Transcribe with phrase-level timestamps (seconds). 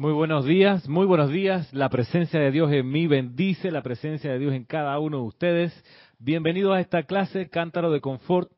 [0.00, 1.70] Muy buenos días, muy buenos días.
[1.74, 5.24] La presencia de Dios en mí bendice, la presencia de Dios en cada uno de
[5.24, 5.84] ustedes.
[6.18, 8.50] Bienvenidos a esta clase Cántaro de Confort.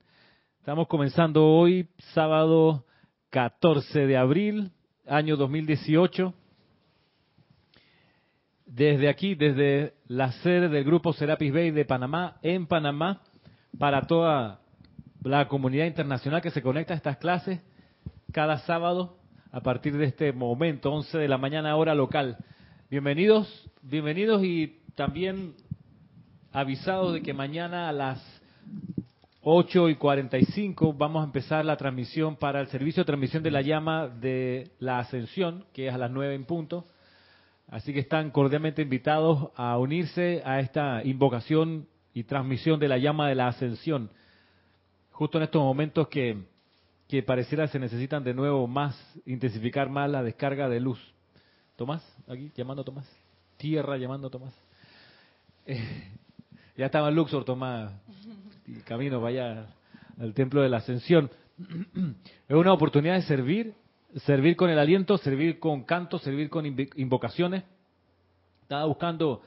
[0.61, 2.85] Estamos comenzando hoy, sábado
[3.31, 4.71] 14 de abril,
[5.05, 6.33] año 2018.
[8.67, 13.21] Desde aquí, desde la sede del grupo Serapis Bay de Panamá, en Panamá,
[13.81, 14.61] para toda
[15.25, 17.61] la comunidad internacional que se conecta a estas clases
[18.31, 19.22] cada sábado
[19.53, 22.39] a partir de este momento, 11 de la mañana hora local.
[22.89, 25.53] Bienvenidos, bienvenidos y también
[26.53, 28.43] avisados de que mañana a las
[29.43, 33.61] 8 y 45 vamos a empezar la transmisión para el servicio de transmisión de la
[33.61, 36.87] llama de la ascensión, que es a las 9 en punto.
[37.69, 43.29] Así que están cordialmente invitados a unirse a esta invocación y transmisión de la llama
[43.29, 44.09] de la ascensión.
[45.11, 46.52] Justo en estos momentos que
[47.13, 50.99] que pareciera se necesitan de nuevo más, intensificar más la descarga de luz.
[51.77, 53.07] Tomás, aquí llamando a Tomás.
[53.59, 54.55] Tierra llamando a Tomás.
[55.67, 56.09] Eh,
[56.75, 57.93] ya estaba en Luxor, Tomás.
[58.87, 59.67] camino, vaya
[60.19, 61.31] al templo de la ascensión.
[62.49, 63.75] Es una oportunidad de servir,
[64.25, 67.63] servir con el aliento, servir con canto, servir con invocaciones.
[68.63, 69.43] Estaba buscando,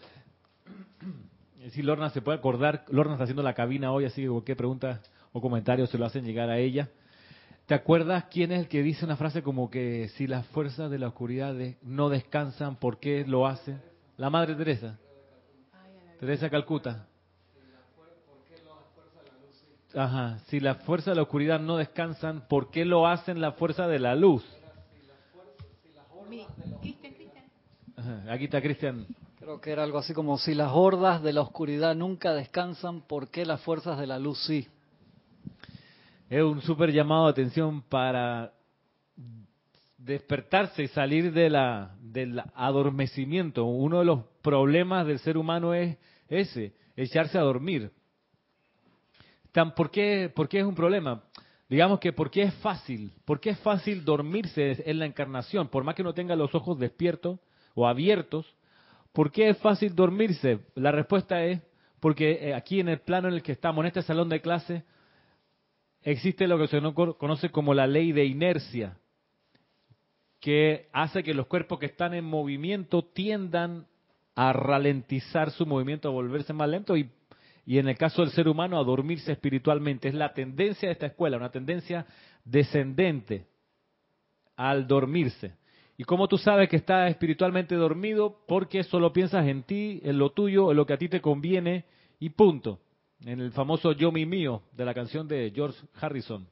[1.72, 5.02] si Lorna se puede acordar, Lorna está haciendo la cabina hoy, así que cualquier pregunta
[5.34, 6.92] o comentario se lo hacen llegar a ella.
[7.66, 11.00] ¿Te acuerdas quién es el que dice una frase como que si las fuerzas de
[11.00, 13.82] la oscuridad no descansan, ¿por qué lo hacen?
[14.18, 15.00] La Madre Teresa.
[16.20, 17.08] Teresa Calcuta.
[19.96, 23.88] Ajá, si las fuerzas de la oscuridad no descansan, ¿por qué lo hacen la fuerza
[23.88, 24.46] de la luz?
[27.96, 29.08] Ajá, aquí está Cristian.
[29.40, 33.30] Creo que era algo así como si las hordas de la oscuridad nunca descansan, ¿por
[33.30, 34.68] qué las fuerzas de la luz sí?
[36.30, 38.54] Es un súper llamado de atención para
[39.98, 43.66] despertarse y salir de la, del adormecimiento.
[43.66, 47.92] Uno de los problemas del ser humano es ese, echarse a dormir.
[49.76, 51.24] ¿Por qué, ¿Por qué es un problema?
[51.70, 56.04] Digamos que porque es fácil, porque es fácil dormirse en la encarnación, por más que
[56.04, 57.40] no tenga los ojos despiertos
[57.74, 58.46] o abiertos,
[59.14, 60.60] ¿por qué es fácil dormirse?
[60.76, 61.62] La respuesta es
[62.00, 64.84] porque eh, aquí en el plano en el que estamos, en este salón de clase,
[66.06, 66.80] existe lo que se
[67.18, 68.98] conoce como la ley de inercia,
[70.40, 73.88] que hace que los cuerpos que están en movimiento tiendan
[74.36, 77.10] a ralentizar su movimiento, a volverse más lento y,
[77.66, 80.08] en el caso del ser humano a dormirse espiritualmente.
[80.08, 82.06] Es la tendencia de esta escuela, una tendencia
[82.44, 83.48] descendente
[84.56, 85.54] al dormirse.
[85.98, 88.42] ¿Y cómo tú sabes que estás espiritualmente dormido?
[88.48, 91.86] Porque solo piensas en ti, en lo tuyo, en lo que a ti te conviene
[92.20, 92.80] y punto
[93.26, 96.48] en el famoso Yo Mi Mío de la canción de George Harrison.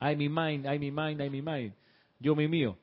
[0.00, 1.74] I Me Mind, I Me Mind, I Me Mind.
[2.18, 2.76] Yo Mi Mío.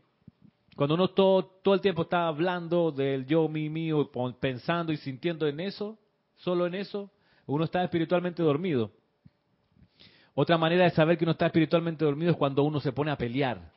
[0.76, 4.10] Cuando uno todo, todo el tiempo está hablando del yo, mi, mío,
[4.40, 6.00] pensando y sintiendo en eso,
[6.38, 7.12] solo en eso,
[7.48, 8.90] uno está espiritualmente dormido.
[10.34, 13.18] Otra manera de saber que uno está espiritualmente dormido es cuando uno se pone a
[13.18, 13.74] pelear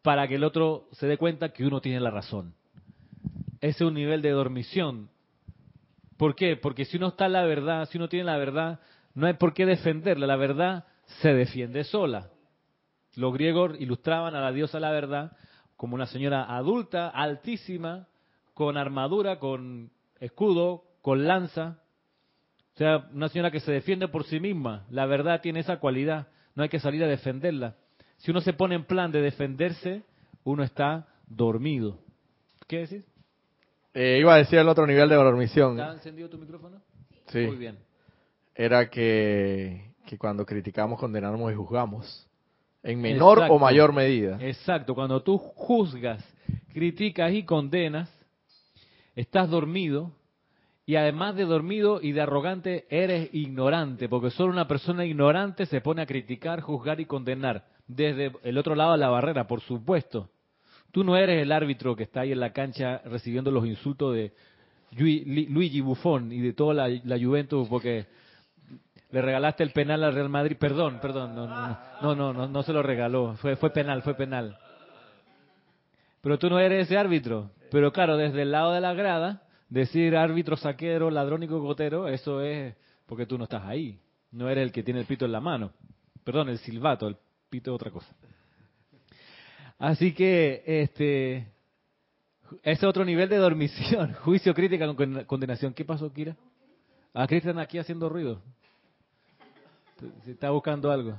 [0.00, 2.54] para que el otro se dé cuenta que uno tiene la razón.
[3.60, 5.10] Ese es un nivel de dormición
[6.20, 6.54] ¿Por qué?
[6.54, 8.78] Porque si uno está en la verdad, si uno tiene la verdad,
[9.14, 10.26] no hay por qué defenderla.
[10.26, 10.84] La verdad
[11.22, 12.28] se defiende sola.
[13.16, 15.32] Los griegos ilustraban a la diosa la verdad
[15.78, 18.06] como una señora adulta, altísima,
[18.52, 21.78] con armadura, con escudo, con lanza.
[22.74, 24.84] O sea, una señora que se defiende por sí misma.
[24.90, 26.28] La verdad tiene esa cualidad.
[26.54, 27.76] No hay que salir a defenderla.
[28.18, 30.02] Si uno se pone en plan de defenderse,
[30.44, 31.98] uno está dormido.
[32.66, 33.09] ¿Qué decís?
[33.92, 35.78] Eh, iba a decir el otro nivel de dormición.
[35.78, 36.80] ¿Está encendido tu micrófono?
[37.28, 37.46] Sí.
[37.46, 37.78] Muy bien.
[38.54, 42.26] Era que, que cuando criticamos, condenamos y juzgamos.
[42.82, 44.38] En menor o mayor medida.
[44.40, 44.94] Exacto.
[44.94, 46.24] Cuando tú juzgas,
[46.72, 48.10] criticas y condenas,
[49.14, 50.12] estás dormido.
[50.86, 54.08] Y además de dormido y de arrogante, eres ignorante.
[54.08, 57.66] Porque solo una persona ignorante se pone a criticar, juzgar y condenar.
[57.86, 60.30] Desde el otro lado de la barrera, por supuesto.
[60.92, 64.32] Tú no eres el árbitro que está ahí en la cancha recibiendo los insultos de
[64.92, 68.06] Luigi Buffon y de toda la, Juventus porque
[69.10, 70.56] le regalaste el penal al Real Madrid.
[70.58, 73.36] Perdón, perdón, no, no, no, no, se lo regaló.
[73.36, 74.58] Fue, fue penal, fue penal.
[76.20, 77.50] Pero tú no eres ese árbitro.
[77.70, 82.74] Pero claro, desde el lado de la grada, decir árbitro saquero, ladrónico, gotero, eso es
[83.06, 84.00] porque tú no estás ahí.
[84.32, 85.72] No eres el que tiene el pito en la mano.
[86.24, 87.16] Perdón, el silbato, el
[87.48, 88.12] pito es otra cosa.
[89.80, 91.48] Así que, este,
[92.62, 95.72] ese otro nivel de dormición, juicio, crítica, con condenación.
[95.72, 96.36] ¿Qué pasó, Kira?
[97.14, 98.42] Ah, Cristian aquí haciendo ruido.
[100.24, 101.16] Se está buscando algo.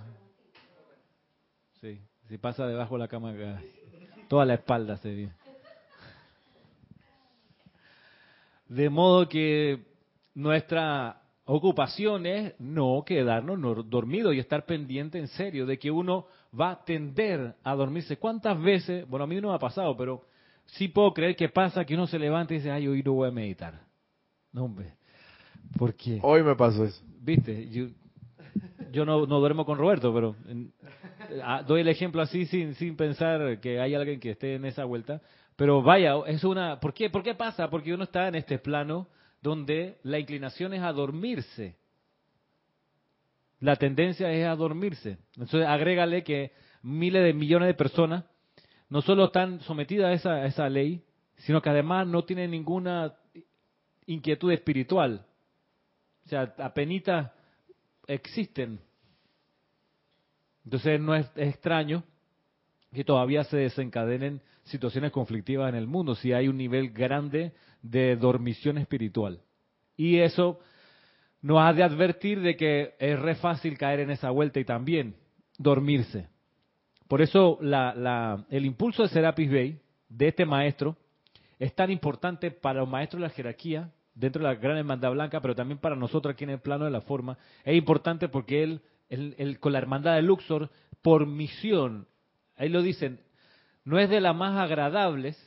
[1.81, 2.00] Sí,
[2.30, 3.60] si pasa debajo de la cama, ah,
[4.28, 5.31] toda la espalda se vio.
[8.68, 9.84] De modo que
[10.36, 16.28] nuestra ocupación es no quedarnos dormidos y estar pendiente en serio de que uno
[16.59, 18.18] va a tender a dormirse.
[18.18, 20.25] ¿Cuántas veces, bueno, a mí no me ha pasado, pero
[20.65, 23.30] sí puedo creer que pasa que uno se levanta y dice, ay, hoy no voy
[23.30, 23.81] a meditar.
[24.51, 24.94] No, hombre.
[25.77, 26.19] ¿Por qué?
[26.21, 27.01] Hoy me pasó eso.
[27.21, 30.36] Viste, yo, no, no, duermo con Roberto, pero
[31.44, 34.86] ah, doy el ejemplo así sin, sin pensar que hay alguien que esté en esa
[34.86, 35.21] vuelta.
[35.56, 36.80] Pero vaya, es una...
[36.80, 37.09] ¿Por qué?
[37.09, 37.69] ¿Por qué pasa?
[37.69, 39.07] Porque uno está en este plano
[39.42, 41.75] donde la inclinación es a dormirse.
[43.62, 45.19] La tendencia es a dormirse.
[45.36, 48.25] Entonces, agrégale que miles de millones de personas
[48.90, 51.04] no solo están sometidas a esa, esa ley,
[51.38, 53.13] sino que además no tienen ninguna
[54.06, 55.25] inquietud espiritual.
[56.25, 57.31] O sea, apenas
[58.08, 58.80] existen.
[60.66, 62.04] Entonces no es, extraño
[62.94, 68.16] que todavía se desencadenen situaciones conflictivas en el mundo si hay un nivel grande de
[68.16, 69.40] dormición espiritual.
[69.96, 70.60] Y eso
[71.42, 75.16] nos ha de advertir de que es re fácil caer en esa vuelta y también
[75.58, 76.28] dormirse.
[77.08, 80.96] Por eso el impulso de Serapis Bay, de este maestro,
[81.60, 85.42] es tan importante para los maestros de la jerarquía dentro de la gran hermandad blanca,
[85.42, 89.58] pero también para nosotros aquí en el plano de la forma, es importante porque él,
[89.60, 90.70] con la hermandad de Luxor,
[91.02, 92.08] por misión,
[92.56, 93.20] ahí lo dicen,
[93.84, 95.38] no es de las más agradables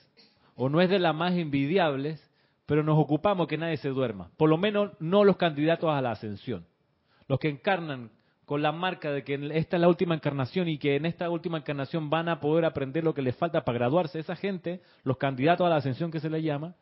[0.57, 2.24] o no es de las más envidiables,
[2.67, 6.13] pero nos ocupamos que nadie se duerma, por lo menos no los candidatos a la
[6.13, 6.67] ascensión,
[7.29, 8.11] los que encarnan
[8.45, 11.59] con la marca de que esta es la última encarnación y que en esta última
[11.59, 15.67] encarnación van a poder aprender lo que les falta para graduarse, esa gente, los candidatos
[15.67, 16.75] a la ascensión que se le llama,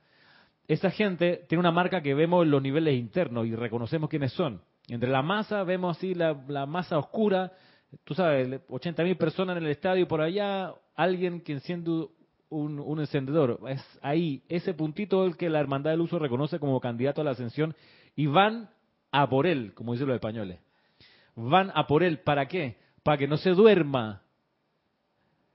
[0.68, 4.62] esa gente tiene una marca que vemos en los niveles internos y reconocemos quiénes son.
[4.88, 6.34] Entre la masa vemos así la,
[6.66, 7.52] masa oscura,
[8.04, 12.08] tú sabes, 80 mil personas en el estadio por allá, alguien que enciende
[12.52, 13.58] un, encendedor.
[13.68, 17.32] Es ahí, ese puntito el que la Hermandad del Uso reconoce como candidato a la
[17.32, 17.74] ascensión
[18.14, 18.70] y van
[19.10, 20.58] a por él, como dicen los españoles.
[21.34, 22.76] Van a por él, ¿para qué?
[23.02, 24.22] Para que no se duerma.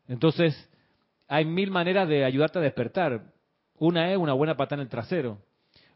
[0.07, 0.69] Entonces,
[1.27, 3.33] hay mil maneras de ayudarte a despertar.
[3.77, 5.39] Una es una buena patada en el trasero,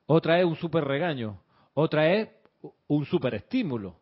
[0.05, 1.41] otra es un súper regaño,
[1.73, 2.29] otra es
[2.87, 3.95] un súper estímulo.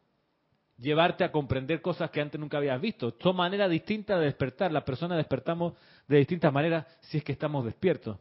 [0.77, 3.13] Llevarte a comprender cosas que antes nunca habías visto.
[3.21, 4.71] Son maneras distintas de despertar.
[4.71, 5.73] Las personas despertamos
[6.09, 8.17] de distintas maneras si es que estamos despiertos.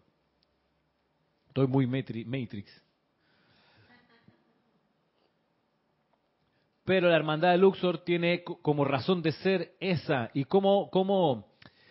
[1.49, 2.85] Estoy muy Matrix.
[6.85, 10.31] Pero la hermandad de Luxor tiene como razón de ser esa.
[10.33, 11.49] ¿Y cómo, cómo,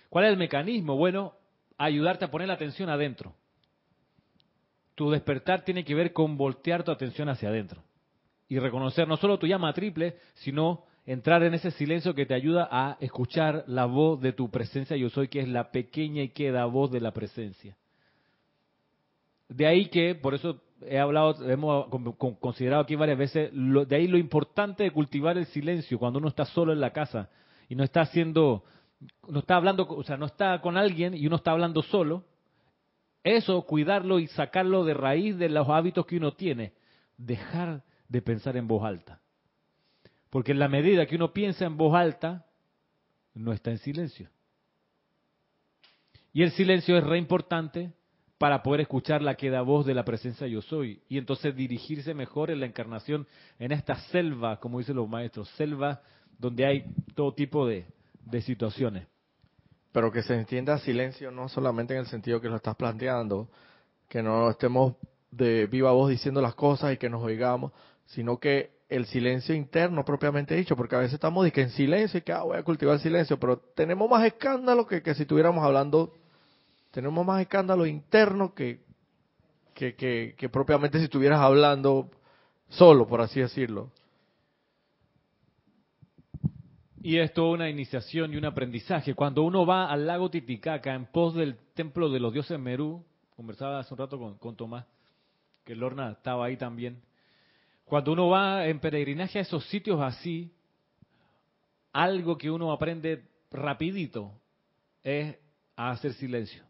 [0.10, 0.96] cuál es el mecanismo?
[0.96, 1.34] Bueno,
[1.78, 3.36] ayudarte a poner la atención adentro
[4.98, 7.84] tu despertar tiene que ver con voltear tu atención hacia adentro
[8.50, 12.68] y reconocer no solo tu llama triple, sino entrar en ese silencio que te ayuda
[12.70, 16.66] a escuchar la voz de tu presencia yo soy, que es la pequeña y queda
[16.66, 17.78] voz de la presencia.
[19.48, 21.88] De ahí que, por eso he hablado, hemos
[22.40, 26.44] considerado aquí varias veces, de ahí lo importante de cultivar el silencio cuando uno está
[26.44, 27.30] solo en la casa
[27.70, 28.66] y no está haciendo,
[29.30, 32.26] no está hablando, o sea, no está con alguien y uno está hablando solo,
[33.24, 36.74] eso, cuidarlo y sacarlo de raíz de los hábitos que uno tiene.
[37.18, 39.22] Dejar de pensar en voz alta.
[40.30, 42.46] Porque en la medida que uno piensa en voz alta,
[43.34, 44.30] no está en silencio.
[46.34, 47.94] Y el silencio es re importante
[48.38, 51.02] para poder escuchar la queda voz de la presencia yo soy.
[51.10, 53.26] Y entonces dirigirse mejor en la encarnación,
[53.58, 56.02] en esta selva, como dicen los maestros, selva
[56.38, 57.86] donde hay todo tipo de,
[58.26, 59.08] de situaciones
[59.98, 63.50] pero que se entienda silencio no solamente en el sentido que lo estás planteando,
[64.08, 64.94] que no estemos
[65.32, 67.72] de viva voz diciendo las cosas y que nos oigamos,
[68.06, 72.32] sino que el silencio interno propiamente dicho, porque a veces estamos en silencio y que
[72.32, 76.14] ah, voy a cultivar el silencio, pero tenemos más escándalo que, que si estuviéramos hablando,
[76.92, 78.80] tenemos más escándalo interno que,
[79.74, 82.10] que, que, que propiamente si estuvieras hablando
[82.70, 83.92] solo, por así decirlo.
[87.02, 89.14] Y es toda una iniciación y un aprendizaje.
[89.14, 93.04] Cuando uno va al lago Titicaca en pos del templo de los dioses Merú,
[93.36, 94.86] conversaba hace un rato con, con Tomás,
[95.64, 97.02] que Lorna estaba ahí también.
[97.88, 100.54] Cuando uno va en peregrinaje a esos sitios así,
[101.92, 104.32] algo que uno aprende rapidito
[105.04, 105.36] es
[105.76, 106.64] a hacer silencio.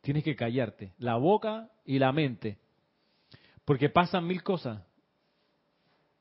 [0.00, 2.58] Tienes que callarte, la boca y la mente,
[3.64, 4.82] porque pasan mil cosas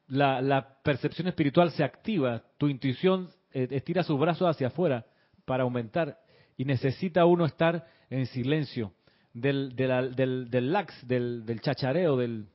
[0.08, 5.06] la, percepción espiritual se activa, tu intuición eh, estira sus brazos hacia afuera
[5.46, 6.20] para aumentar
[6.56, 8.94] y necesita uno estar en silencio
[9.34, 12.48] del, del, del, lax, del, del chachareo, del,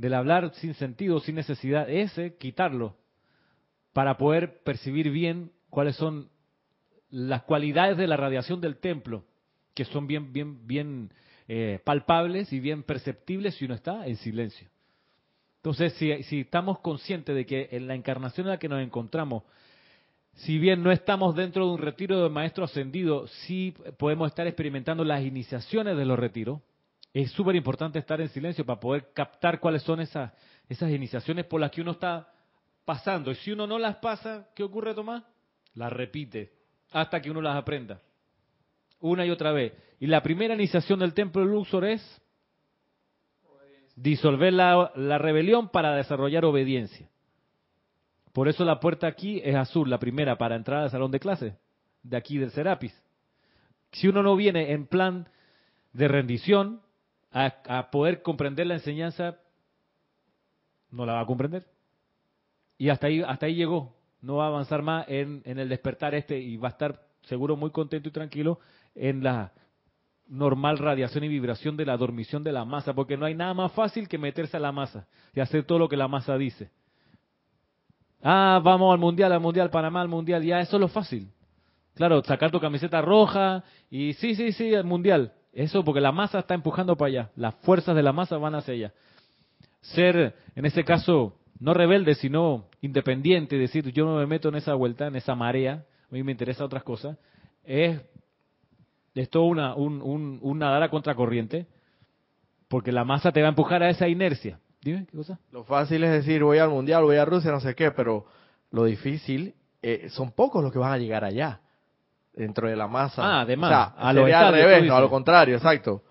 [0.00, 2.96] del hablar sin sentido, sin necesidad, ese quitarlo
[3.92, 6.30] para poder percibir bien cuáles son
[7.10, 9.24] las cualidades de la radiación del templo,
[9.74, 11.12] que son bien, bien, bien
[11.48, 14.68] eh, palpables y bien perceptibles si uno está en silencio.
[15.56, 19.42] Entonces, si, si estamos conscientes de que en la encarnación en la que nos encontramos,
[20.32, 25.04] si bien no estamos dentro de un retiro de maestro ascendido, sí podemos estar experimentando
[25.04, 26.60] las iniciaciones de los retiros.
[27.12, 30.32] Es súper importante estar en silencio para poder captar cuáles son esas,
[30.68, 32.32] esas iniciaciones por las que uno está
[32.84, 33.30] pasando.
[33.30, 35.24] Y si uno no las pasa, ¿qué ocurre, Tomás?
[35.74, 36.52] Las repite
[36.92, 38.00] hasta que uno las aprenda.
[39.00, 39.72] Una y otra vez.
[39.98, 42.22] Y la primera iniciación del templo de Luxor es
[43.96, 47.08] disolver la, la rebelión para desarrollar obediencia.
[48.32, 51.56] Por eso la puerta aquí es azul, la primera para entrar al salón de clase,
[52.02, 52.94] de aquí del Serapis.
[53.92, 55.28] Si uno no viene en plan
[55.92, 56.80] de rendición
[57.32, 59.38] a, poder comprender la enseñanza,
[60.90, 61.66] no la va a comprender.
[62.78, 63.94] Y hasta ahí, hasta ahí llegó.
[64.20, 67.56] No va a avanzar más en, en el despertar este y va a estar seguro
[67.56, 68.58] muy contento y tranquilo
[68.94, 69.52] en la
[70.30, 73.72] normal radiación y vibración de la dormición de la masa, porque no hay nada más
[73.72, 76.70] fácil que meterse a la masa y hacer todo lo que la masa dice.
[78.22, 81.28] Ah, vamos al mundial, al mundial, Panamá, al mundial, ya eso es lo fácil.
[81.94, 85.32] Claro, sacar tu camiseta roja y sí, sí, sí, al mundial.
[85.52, 88.74] Eso porque la masa está empujando para allá, las fuerzas de la masa van hacia
[88.74, 88.92] allá.
[89.80, 94.74] Ser, en este caso, no rebelde, sino independiente, decir yo no me meto en esa
[94.74, 97.18] vuelta, en esa marea, a mí me interesa otras cosas,
[97.64, 98.00] es,
[99.14, 101.66] es todo una, un, un, un nadar a contracorriente,
[102.68, 104.60] porque la masa te va a empujar a esa inercia.
[104.82, 105.38] Dime, ¿qué cosa?
[105.50, 108.26] Lo fácil es decir, voy al Mundial, voy a Rusia, no sé qué, pero
[108.70, 111.60] lo difícil, eh, son pocos los que van a llegar allá,
[112.32, 113.22] dentro de la masa.
[113.22, 116.02] Ah, además, a lo al revés, no, a lo contrario, exacto.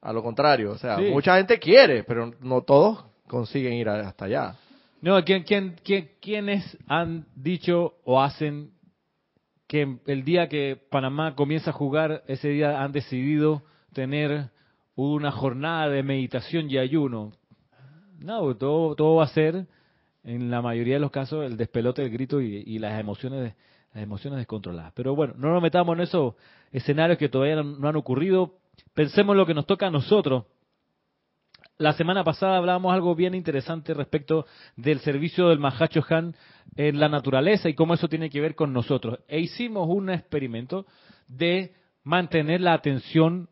[0.00, 4.54] A lo contrario, o sea, mucha gente quiere, pero no todos consiguen ir hasta allá.
[5.00, 8.72] No, ¿quién, quién, quién, ¿quiénes han dicho o hacen
[9.66, 14.50] que el día que Panamá comienza a jugar, ese día han decidido tener
[14.94, 17.32] una jornada de meditación y ayuno?
[18.18, 19.66] No, todo, todo va a ser,
[20.24, 23.54] en la mayoría de los casos, el despelote, el grito y, las emociones
[23.92, 24.92] las emociones descontroladas.
[24.94, 26.34] Pero bueno, no nos metamos en esos
[26.70, 28.58] escenarios que todavía no, han ocurrido.
[28.94, 30.44] Pensemos en lo que nos toca a nosotros.
[31.78, 34.46] La semana pasada hablábamos algo bien interesante respecto
[34.76, 36.36] del servicio del Mahacho Han
[36.76, 39.18] en la naturaleza y cómo eso tiene que ver con nosotros.
[39.26, 40.86] E hicimos un experimento
[41.26, 43.48] de mantener la atención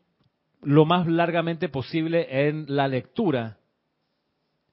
[0.63, 3.61] lo más largamente posible en la lectura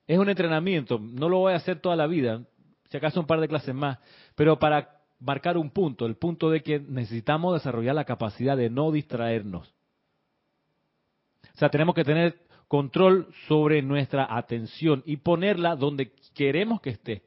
[0.08, 2.42] es un entrenamiento, no lo voy a hacer toda la vida,
[2.90, 4.00] si acaso un par de clases más,
[4.36, 8.92] pero para marcar un punto, el punto de que necesitamos desarrollar la capacidad de no
[8.92, 9.74] distraernos.
[11.56, 17.24] O sea, tenemos que tener control sobre nuestra atención y ponerla donde queremos que esté.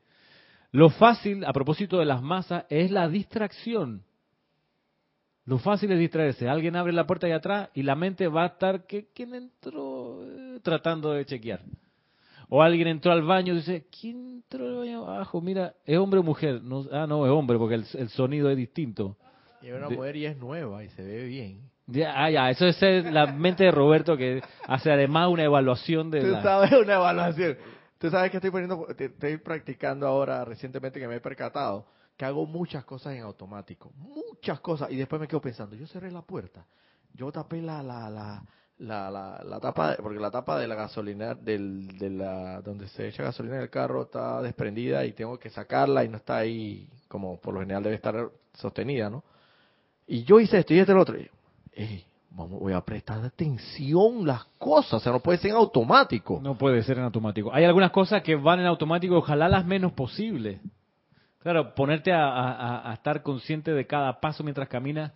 [0.73, 4.05] Lo fácil, a propósito de las masas, es la distracción.
[5.45, 6.49] Lo fácil es distraerse.
[6.49, 10.23] Alguien abre la puerta de atrás y la mente va a estar, ¿quién entró?
[10.23, 11.61] Eh, tratando de chequear.
[12.53, 15.41] O alguien entró al baño y dice, ¿quién entró al baño abajo?
[15.41, 16.61] Mira, ¿es hombre o mujer?
[16.61, 19.17] No, ah, no, es hombre porque el, sonido es distinto.
[19.63, 21.71] Y es una mujer y es nueva y se ve bien.
[21.87, 26.23] Ya, ah, ya, eso es la mente de Roberto que hace además una evaluación de
[26.23, 27.57] Tú sabes una evaluación.
[27.99, 32.47] Tú sabes que estoy poniendo, estoy practicando ahora recientemente que me he percatado que hago
[32.47, 36.67] muchas cosas en automático, muchas cosas y después me quedo pensando, yo cerré la puerta,
[37.15, 38.45] yo tapé la la la
[38.81, 43.09] la, la, la tapa, porque la tapa de la gasolina, del, de la, donde se
[43.09, 47.39] echa gasolina del carro está desprendida y tengo que sacarla y no está ahí como
[47.39, 49.23] por lo general debe estar sostenida, ¿no?
[50.07, 51.17] Y yo hice esto y este lo otro.
[52.31, 56.41] Vamos, voy a prestar atención las cosas, o sea, no puede ser en automático.
[56.43, 57.53] No puede ser en automático.
[57.53, 60.61] Hay algunas cosas que van en automático, ojalá las menos posible.
[61.41, 65.13] Claro, ponerte a estar consciente de cada paso mientras caminas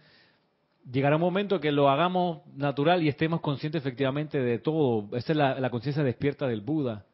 [0.91, 5.09] llegará un momento que lo hagamos natural y estemos conscientes efectivamente de todo.
[5.17, 7.05] Esa es la, conciencia despierta del Buda,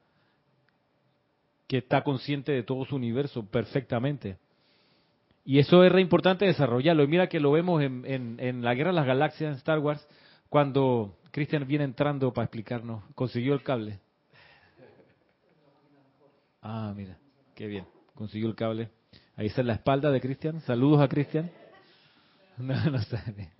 [1.66, 4.38] que está consciente de todo su universo perfectamente.
[5.44, 7.02] Y eso es re importante desarrollarlo.
[7.02, 10.06] Y mira que lo vemos en, en, la Guerra de las Galaxias, en Star Wars,
[10.48, 13.02] cuando Christian viene entrando para explicarnos.
[13.14, 14.00] Consiguió el cable.
[16.62, 17.16] Ah, mira,
[17.54, 17.86] qué bien.
[18.14, 18.90] Consiguió el cable.
[19.36, 20.60] Ahí está la espalda de Christian.
[20.60, 21.50] Saludos a Christian.
[22.58, 23.59] No, no sabe.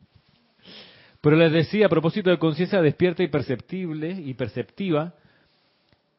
[1.21, 5.15] Pero les decía, a propósito de conciencia despierta y perceptible y perceptiva,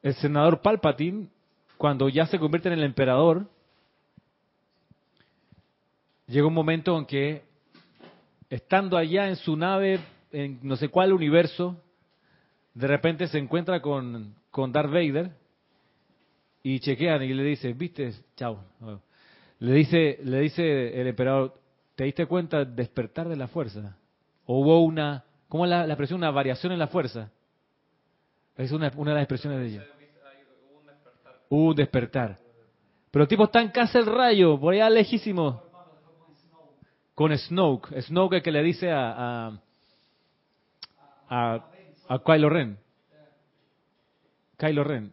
[0.04, 1.28] el senador Palpatine,
[1.78, 3.48] cuando ya se convierte en el emperador,
[6.28, 7.42] llega un momento en que,
[8.50, 10.00] estando allá en su nave,
[10.32, 11.82] en no sé cuál universo,
[12.74, 15.32] de repente se encuentra con, con Darth Vader
[16.64, 18.64] y chequean y le dice, viste, chao.
[19.60, 21.60] Le dice, le dice el emperador,
[21.96, 23.98] ¿te diste cuenta despertar de la fuerza?
[24.60, 26.18] Hubo una ¿Cómo es la, la expresión?
[26.18, 27.30] Una variación en la fuerza.
[28.56, 29.86] Es una, de las expresiones de ella.
[31.50, 32.38] Un despertar.
[33.12, 35.62] Pero tipo está en casa el rayo, por allá lejísimo.
[37.14, 38.02] Con Snoke.
[38.02, 39.62] Snoke que le dice a, a,
[41.28, 41.66] a,
[42.08, 42.78] a Kylo Ren.
[44.56, 45.12] Kylo Ren.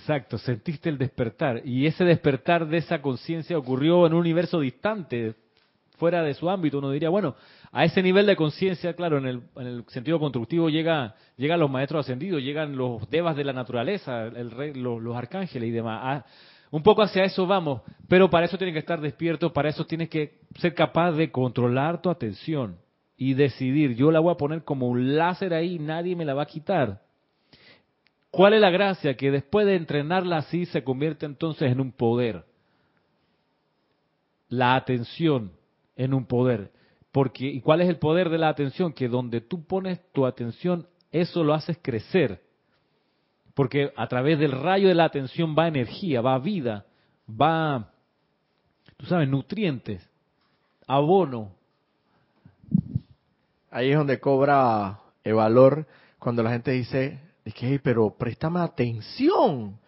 [0.00, 1.62] Exacto, sentiste el despertar.
[1.64, 5.36] Y ese despertar de esa conciencia ocurrió en un universo distante,
[6.00, 6.78] fuera de su ámbito.
[6.78, 7.36] Uno diría, bueno,
[7.70, 11.70] a ese nivel de conciencia, claro, en el, en el, sentido constructivo llega, llegan los
[11.70, 16.00] maestros ascendidos, llegan los devas de la naturaleza, el rey, los, los, arcángeles y demás.
[16.02, 16.24] Ah,
[16.72, 20.08] un poco hacia eso vamos, pero para eso tienes que estar despierto, para eso tienes
[20.08, 22.76] que ser capaz de controlar tu atención
[23.16, 26.44] y decidir, yo la voy a poner como un láser ahí, nadie me la va
[26.44, 27.02] a quitar.
[28.30, 29.14] ¿Cuál es la gracia?
[29.14, 32.44] Que después de entrenarla así se convierte entonces en un poder.
[34.48, 35.52] La atención
[36.00, 36.70] en un poder.
[37.12, 38.94] Porque, ¿y cuál es el poder de la atención?
[38.94, 42.40] Que donde tú pones tu atención, eso lo haces crecer.
[43.54, 46.86] Porque a través del rayo de la atención va energía, va vida,
[47.28, 47.90] va,
[48.96, 50.08] tú sabes, nutrientes,
[50.86, 51.52] abono.
[53.70, 55.86] Ahí es donde cobra el valor
[56.18, 59.78] cuando la gente dice, es que, pero préstame atención.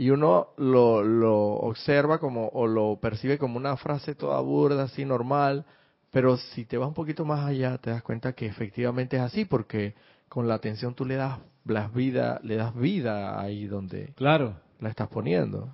[0.00, 5.04] Y uno lo, lo observa como, o lo percibe como una frase toda burda, así
[5.04, 5.66] normal,
[6.10, 9.44] pero si te vas un poquito más allá, te das cuenta que efectivamente es así,
[9.44, 9.94] porque
[10.26, 14.54] con la atención tú le das las vida, le das vida ahí donde claro.
[14.78, 15.68] la estás poniendo.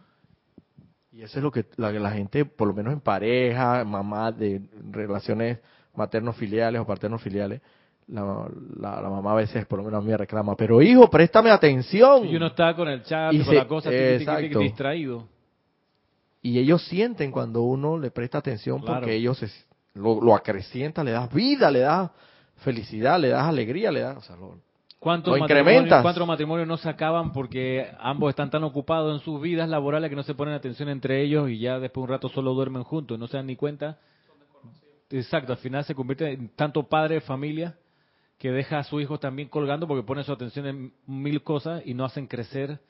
[1.13, 4.61] Y eso es lo que la, la gente, por lo menos en pareja, mamá de
[4.91, 5.61] relaciones
[5.95, 7.61] materno-filiales o paterno-filiales,
[8.09, 8.49] la,
[8.79, 11.51] la, la, mamá a veces por lo menos a mí me reclama, pero hijo, préstame
[11.51, 12.27] atención.
[12.27, 15.29] Y uno está con el chat, y con se, la cosa tic, tic, tic, distraído.
[16.43, 19.01] Y ellos sienten cuando uno le presta atención claro.
[19.01, 19.51] porque ellos se,
[19.95, 22.11] lo, lo, acrecienta, le das vida, le das
[22.57, 24.59] felicidad, le das alegría, le das, o sea, lo,
[24.99, 29.69] ¿Cuántos, matrimonios, ¿Cuántos matrimonios no se acaban porque ambos están tan ocupados en sus vidas
[29.69, 32.55] laborales que no se ponen atención entre ellos y ya después de un rato solo
[32.55, 33.99] duermen juntos, no se dan ni cuenta?
[35.11, 37.77] Exacto, al final se convierte en tanto padre, familia,
[38.39, 41.95] que deja a su hijo también colgando porque pone su atención en mil cosas y
[41.95, 42.81] no hacen crecer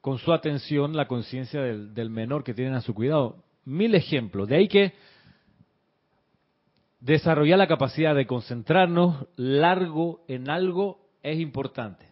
[0.00, 3.36] con su atención la conciencia del, del, menor que tienen a su cuidado.
[3.64, 4.48] Mil ejemplos.
[4.48, 4.92] De ahí que
[7.00, 12.06] desarrollar la capacidad de concentrarnos largo en algo es importante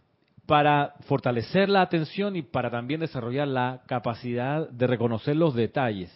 [0.46, 6.10] para fortalecer la atención y para también desarrollar la capacidad de reconocer los detalles.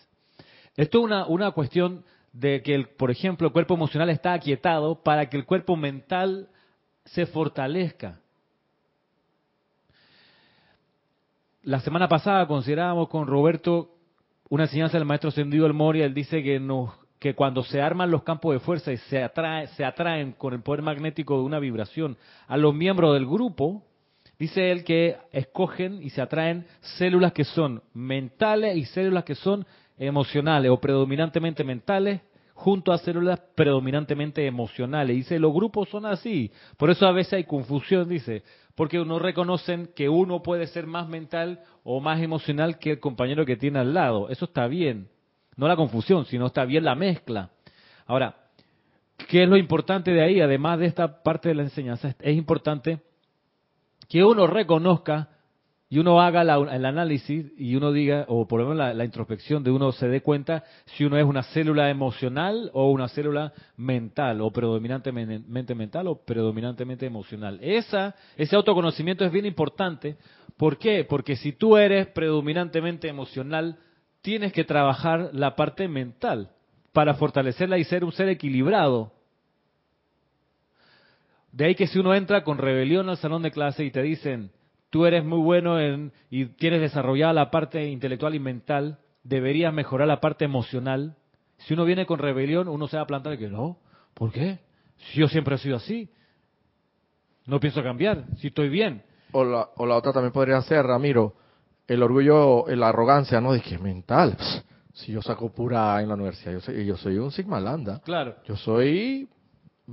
[0.77, 5.29] Esto es una, una cuestión de que, por ejemplo, el cuerpo emocional está aquietado para
[5.29, 6.48] que el cuerpo mental
[7.05, 8.21] se fortalezca.
[11.62, 13.90] La semana pasada considerábamos con Roberto
[14.51, 16.05] una enseñanza del maestro Sendido del Moria.
[16.05, 19.67] Él dice que, nos, que cuando se arman los campos de fuerza y se, atrae,
[19.69, 23.83] se atraen con el poder magnético de una vibración a los miembros del grupo,
[24.38, 26.67] dice él que escogen y se atraen
[26.99, 32.21] células que son mentales y células que son emocionales o predominantemente mentales
[32.55, 35.17] junto a células predominantemente emocionales.
[35.17, 36.51] Dice, los grupos son así.
[36.77, 38.43] Por eso a veces hay confusión, dice,
[38.75, 43.45] porque no reconocen que uno puede ser más mental o más emocional que el compañero
[43.45, 44.29] que tiene al lado.
[44.31, 45.09] Eso está bien.
[45.57, 47.51] No la confusión, sino está bien la mezcla.
[48.07, 48.37] Ahora,
[49.29, 50.40] ¿qué es lo importante de ahí?
[50.40, 53.01] Además de esta parte de la enseñanza, es importante
[54.09, 55.29] que uno reconozca
[55.88, 59.62] y uno haga el análisis y uno diga, o por lo menos la, la, introspección
[59.62, 64.40] de uno se dé cuenta si uno es una célula emocional o una célula mental,
[64.40, 67.59] o predominantemente mental o predominantemente emocional.
[67.62, 70.16] Esa, ese autoconocimiento es bien importante.
[70.57, 71.05] ¿Por qué?
[71.05, 73.77] Porque si tú eres predominantemente emocional,
[74.23, 76.51] tienes que trabajar la parte mental
[76.92, 79.12] para fortalecerla y ser un ser equilibrado.
[81.53, 84.51] De ahí que si uno entra con rebelión al salón de clase y te dicen,
[84.94, 90.07] tú eres muy bueno en, y tienes desarrollada la parte intelectual y mental, deberías mejorar
[90.07, 91.16] la parte emocional.
[91.59, 93.78] Si uno viene con rebelión, uno se va a plantar que no,
[94.14, 94.61] ¿por qué?
[94.98, 96.09] Si yo siempre he sido así.
[97.44, 99.02] No pienso cambiar, si estoy bien.
[99.33, 101.35] O la, o la otra también podría ser, Ramiro,
[101.88, 103.52] el orgullo, la arrogancia, ¿no?
[103.52, 104.37] De que es mental.
[104.92, 108.00] Si yo saco pura en la universidad, yo soy, yo soy un Sigma Lambda.
[108.04, 108.37] Claro.
[108.44, 109.28] Yo soy...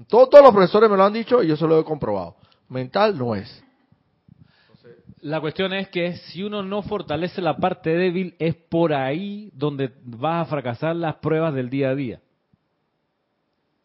[0.07, 2.35] Todos, todos los profesores me lo han dicho y yo se lo he comprobado.
[2.69, 3.63] Mental no es.
[5.21, 9.91] La cuestión es que si uno no fortalece la parte débil, es por ahí donde
[10.03, 12.21] vas a fracasar las pruebas del día a día.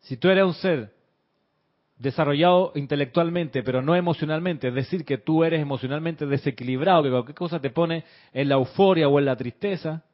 [0.00, 0.92] Si tú eres un ser
[1.98, 7.60] desarrollado intelectualmente, pero no emocionalmente, es decir, que tú eres emocionalmente desequilibrado, que cualquier cosa
[7.60, 10.04] te pone en la euforia o en la tristeza,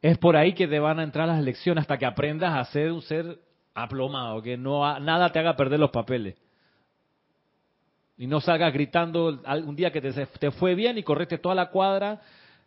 [0.00, 2.90] es por ahí que te van a entrar las lecciones hasta que aprendas a ser
[2.90, 3.38] un ser
[3.74, 6.36] aplomado, que no nada te haga perder los papeles.
[8.22, 11.70] Y no salgas gritando un día que te, te fue bien y correte toda la
[11.70, 12.20] cuadra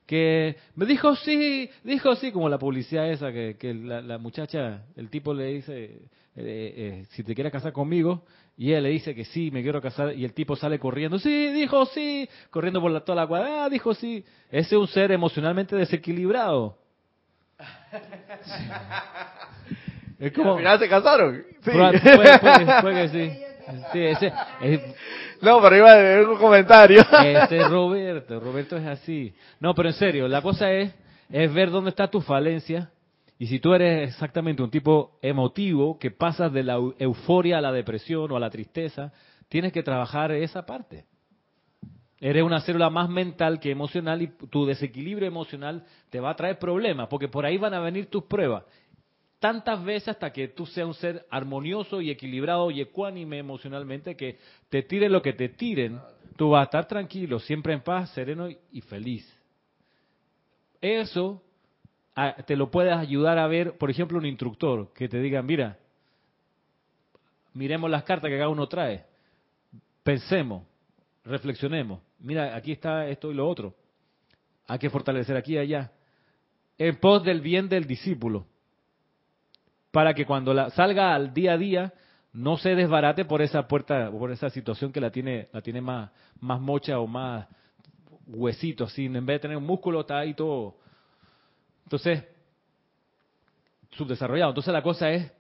[0.06, 5.10] que me dijo sí, dijo sí, como la publicidad esa que, que la, muchacha, el
[5.10, 6.02] tipo le dice, eh,
[6.36, 8.26] eh, si te quieres casar conmigo,
[8.58, 11.48] y ella le dice que sí, me quiero casar, y el tipo sale corriendo, sí,
[11.54, 14.26] dijo sí, corriendo por la, toda la cuadra, ah, dijo sí.
[14.52, 16.78] Ese es un ser emocionalmente desequilibrado.
[20.18, 20.54] Es como...
[20.54, 21.46] ¿Al final se casaron?
[21.62, 21.72] Sí.
[21.72, 21.92] Puede,
[22.96, 23.46] que sí.
[23.92, 24.34] sí ese,
[25.42, 27.02] no, pero iba a ver un comentario.
[27.02, 29.34] Este es Roberto, Roberto es así.
[29.60, 30.94] No, pero en serio, la cosa es,
[31.30, 32.90] es ver dónde está tu falencia.
[33.38, 37.72] Y si tú eres exactamente un tipo emotivo que pasas de la euforia a la
[37.72, 39.12] depresión o a la tristeza,
[39.50, 41.06] tienes que trabajar esa parte.
[42.20, 46.58] Eres una célula más mental que emocional y tu desequilibrio emocional te va a traer
[46.58, 48.64] problemas, porque por ahí van a venir tus pruebas
[49.40, 54.40] tantas veces hasta que tú seas un ser armonioso y equilibrado y ecuánime emocionalmente que
[54.70, 56.00] te tiren lo que te tiren,
[56.36, 59.32] tú vas a estar tranquilo, siempre en paz, sereno y feliz.
[60.82, 61.44] Eso
[62.16, 65.78] ah, te lo puedes ayudar a ver, por ejemplo, un instructor que te diga, mira,
[67.54, 69.06] miremos las cartas que cada uno trae,
[70.04, 70.64] pensemos,
[71.24, 73.74] reflexionemos, mira, aquí está esto y lo otro,
[74.68, 75.92] hay que fortalecer aquí y allá,
[76.78, 78.46] en pos del bien del discípulo
[79.96, 81.94] para que cuando la, salga al día a día
[82.34, 86.12] no se desbarate por esa puerta, por esa situación que la tiene, la tiene más,
[86.42, 87.48] más mocha o más
[88.28, 90.76] huesito, así, en vez de tener un músculo está ahí todo,
[91.86, 92.26] entonces,
[93.92, 94.52] subdesarrollado.
[94.52, 95.32] Entonces la cosa es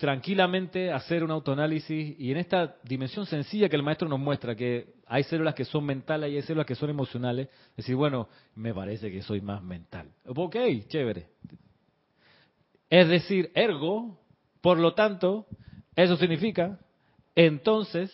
[0.00, 4.94] tranquilamente hacer un autoanálisis y en esta dimensión sencilla que el maestro nos muestra, que
[5.06, 9.12] hay células que son mentales y hay células que son emocionales, decir, bueno, me parece
[9.12, 10.08] que soy más mental.
[10.24, 10.56] Ok,
[10.88, 11.26] chévere.
[12.88, 14.18] Es decir, ergo,
[14.62, 15.46] por lo tanto,
[15.94, 16.78] eso significa,
[17.34, 18.10] entonces,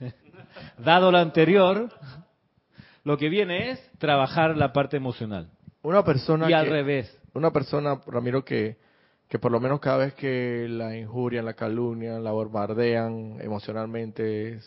[0.78, 1.90] dado lo anterior,
[3.02, 5.50] lo que viene es trabajar la parte emocional.
[5.82, 7.20] Una persona y al revés.
[7.34, 8.78] Una persona, Ramiro, que
[9.34, 14.60] que por lo menos cada vez que la injurian, la calumnian, la bombardean emocionalmente,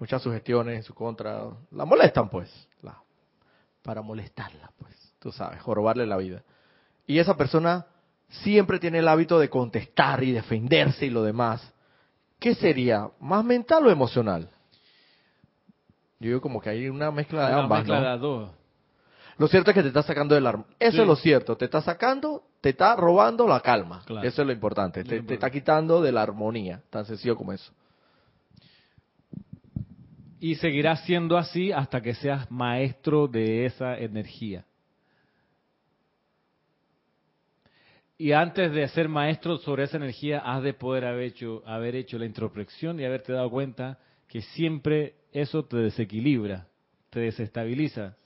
[0.00, 2.50] muchas sugestiones en su contra, la molestan pues,
[2.82, 3.00] la,
[3.82, 6.42] para molestarla pues, tú sabes, jorobarle la vida.
[7.06, 7.86] Y esa persona
[8.30, 11.72] siempre tiene el hábito de contestar y defenderse y lo demás.
[12.40, 13.10] ¿Qué sería?
[13.20, 14.50] ¿Más mental o emocional?
[16.18, 18.50] Yo digo como que hay una mezcla de ambas, mezcla de dos.
[19.40, 20.66] Lo cierto es que te está sacando del arma.
[20.78, 21.56] Eso es lo cierto.
[21.56, 24.02] Te está sacando, te está robando la calma.
[24.22, 25.02] Eso es lo importante.
[25.02, 26.82] te, te, está quitando de la armonía.
[26.90, 27.72] Tan sencillo como eso.
[30.40, 34.66] Y seguirá siendo así hasta que seas maestro de esa energía.
[38.18, 42.18] Y antes de ser maestro sobre esa energía, has de poder haber hecho, haber hecho
[42.18, 46.66] la introspección y haberte dado cuenta que siempre eso te desequilibra,
[47.08, 48.18] te desestabiliza.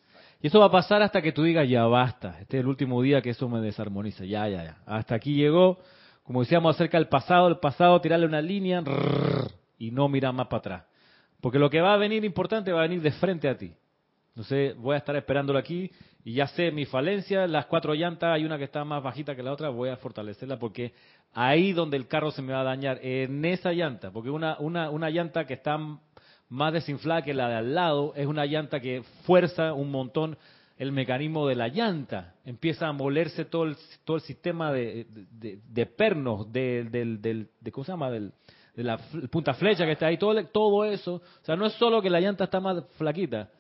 [0.45, 3.01] Y eso va a pasar hasta que tú digas, ya basta, este es el último
[3.01, 4.77] día que eso me desarmoniza, ya, ya, ya.
[4.85, 5.79] Hasta aquí llegó,
[6.23, 8.85] como decíamos acerca del pasado, el pasado tirarle una línea
[9.79, 10.85] y no mirar más para atrás.
[11.41, 13.73] Porque lo que va a venir importante va a venir de frente a ti.
[14.29, 15.91] Entonces voy a estar esperándolo aquí
[16.25, 19.43] y ya sé mi falencia, las cuatro llantas, hay una que está más bajita que
[19.43, 20.93] la otra, voy a fortalecerla porque
[21.33, 24.91] ahí donde el carro se me va a dañar, en esa llanta, porque una, una,
[24.91, 25.79] una llanta que está
[26.55, 30.39] más desinflada que la de al lado, es una llanta que fuerza un montón
[30.77, 35.87] el mecanismo de la llanta, empieza a molerse todo el, todo el sistema de, de,
[35.87, 38.11] pernos, del, del, de, ¿cómo se llama?
[38.11, 38.33] Del,
[38.75, 38.99] de la
[39.31, 41.15] punta flecha que está ahí, todo, todo eso.
[41.15, 43.51] O sea, no es solo que la llanta está más flaquita,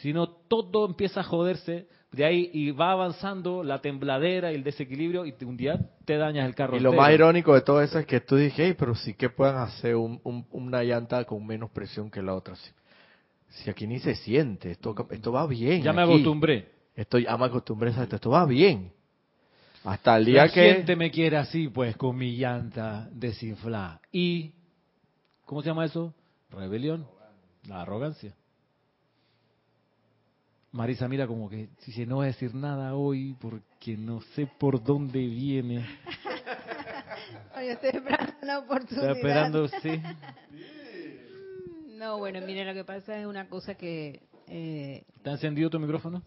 [0.00, 5.26] sino todo empieza a joderse de ahí y va avanzando la tembladera y el desequilibrio
[5.26, 6.76] y un día te dañas el carro.
[6.76, 9.56] Y lo más irónico de todo eso es que tú dije, pero sí que puedan
[9.56, 12.54] hacer una llanta con menos presión que la otra.
[13.48, 15.82] Si, aquí ni se siente, esto, esto va bien.
[15.82, 16.68] Ya me acostumbré.
[16.94, 18.92] Esto, ya me acostumbré esto, esto va bien.
[19.84, 20.74] Hasta el día que...
[20.74, 24.00] gente me quiere así, pues, con mi llanta desinflada.
[24.10, 24.52] Y,
[25.44, 26.14] ¿cómo se llama eso?
[26.50, 27.06] Rebelión.
[27.68, 28.34] La arrogancia.
[30.74, 34.82] Marisa mira como que si no voy a decir nada hoy porque no sé por
[34.82, 35.86] dónde viene.
[37.54, 39.10] Yo estoy esperando una oportunidad.
[39.10, 40.02] Está esperando, sí.
[41.90, 44.20] No, bueno, mire, lo que pasa es una cosa que...
[44.48, 45.04] Eh...
[45.14, 46.24] ¿Está encendido tu micrófono?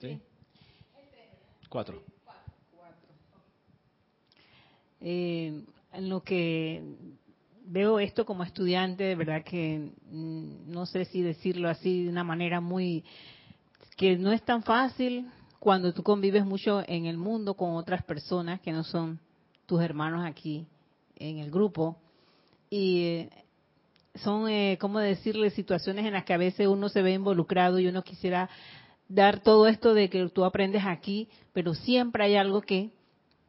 [0.00, 0.18] Sí.
[1.68, 2.02] Cuatro.
[5.02, 6.82] Eh, en lo que
[7.66, 12.24] veo esto como estudiante, de verdad que mm, no sé si decirlo así de una
[12.24, 13.04] manera muy
[13.96, 18.60] que no es tan fácil cuando tú convives mucho en el mundo con otras personas
[18.60, 19.18] que no son
[19.66, 20.66] tus hermanos aquí
[21.16, 21.96] en el grupo
[22.68, 23.30] y eh,
[24.16, 27.86] son, eh, ¿cómo decirle?, situaciones en las que a veces uno se ve involucrado y
[27.86, 28.48] uno quisiera
[29.08, 32.90] dar todo esto de que tú aprendes aquí, pero siempre hay algo que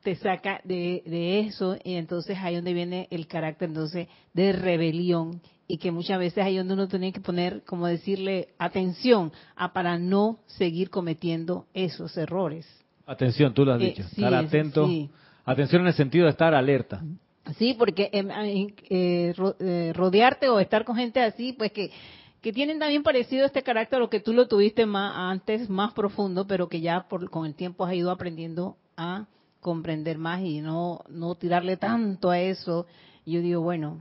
[0.05, 5.41] te saca de, de eso y entonces ahí donde viene el carácter entonces de rebelión
[5.67, 9.97] y que muchas veces ahí donde uno tiene que poner, como decirle, atención a para
[9.97, 12.67] no seguir cometiendo esos errores.
[13.07, 14.03] Atención, tú lo has Eh, dicho.
[14.09, 14.87] sí, estar es- atento.
[14.87, 15.09] sí.
[15.43, 17.01] Atención en el sentido de estar alerta.
[17.57, 21.89] Sí, porque em, eh, eh, ro- eh, rodearte o estar con gente así, pues que,
[22.41, 25.93] que tienen también parecido este carácter a lo que tú lo tuviste más antes, más
[25.93, 29.25] profundo, pero que ya por, con el tiempo has ido aprendiendo a
[29.65, 32.85] comprender más y no, no tirarle tanto a eso.
[33.25, 33.97] Yo digo, bueno,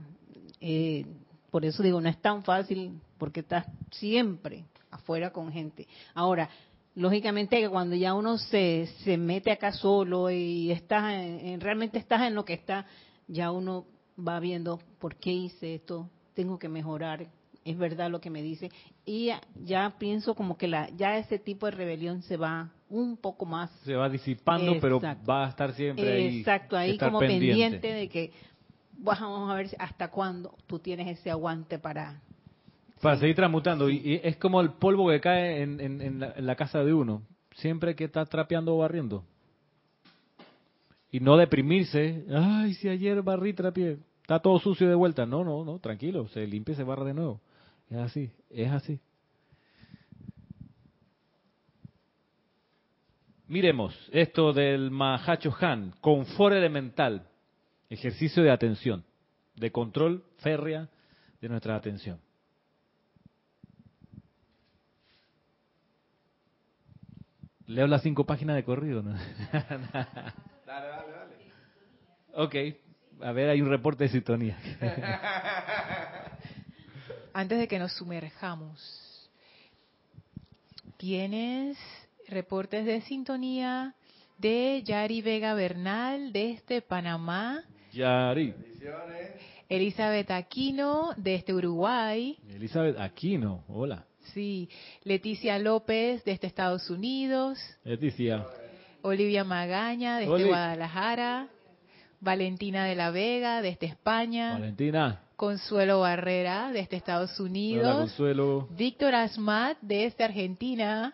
[0.61, 1.07] eh,
[1.49, 5.87] por eso digo, no es tan fácil porque estás siempre afuera con gente.
[6.13, 6.47] Ahora,
[6.93, 11.97] lógicamente que cuando ya uno se, se mete acá solo y estás en- en- realmente
[11.97, 12.85] estás en lo que está,
[13.27, 17.25] ya uno va viendo por qué hice esto, tengo que mejorar,
[17.63, 18.69] es verdad lo que me dice
[19.03, 23.17] y ya, ya pienso como que la ya ese tipo de rebelión se va un
[23.17, 26.39] poco más Se va disipando, pero va a estar siempre ahí.
[26.39, 27.91] exacto ahí como pendiente.
[27.93, 28.31] de que
[28.97, 32.21] vamos a ver hasta cuándo tú tienes ese aguante para
[33.01, 33.89] Para seguir transmutando.
[33.89, 36.83] Y, y es como el polvo que cae en, en- en la, en la casa
[36.83, 37.21] de uno.
[37.55, 39.23] Siempre que está trapeando o barriendo.
[41.11, 42.25] Y no deprimirse.
[42.33, 43.97] Ay, si ayer barrí, trapié.
[44.21, 45.25] Está todo sucio de vuelta.
[45.25, 46.27] No, no, no, tranquilo.
[46.29, 47.39] Se limpia y se barra de nuevo.
[47.89, 48.99] Es así, es así.
[53.47, 57.27] Miremos esto del Mahacho Han, confort elemental,
[57.89, 59.05] ejercicio de atención,
[59.55, 60.89] de control férrea
[61.41, 62.19] de nuestra atención.
[67.67, 69.03] Leo las cinco páginas de corrido.
[69.03, 69.11] ¿no?
[69.51, 69.87] dale,
[70.65, 71.35] dale, dale.
[72.33, 72.55] Ok,
[73.21, 74.57] a ver, hay un reporte de sintonía.
[77.33, 79.29] Antes de que nos sumerjamos,
[80.97, 81.77] tienes
[82.27, 83.95] reportes de sintonía
[84.37, 88.53] de Yari Vega Bernal desde Panamá, Yari,
[89.69, 94.05] Elizabeth Aquino desde Uruguay, Elizabeth Aquino, hola.
[94.33, 94.69] sí,
[95.03, 98.45] Leticia López desde Estados Unidos, Leticia,
[99.01, 100.43] Olivia Magaña desde Oli.
[100.45, 101.47] Guadalajara,
[102.19, 108.67] Valentina de la Vega desde España, Valentina, Consuelo Barrera desde Estados hola Unidos, Consuelo.
[108.71, 111.13] Víctor Asmat desde Argentina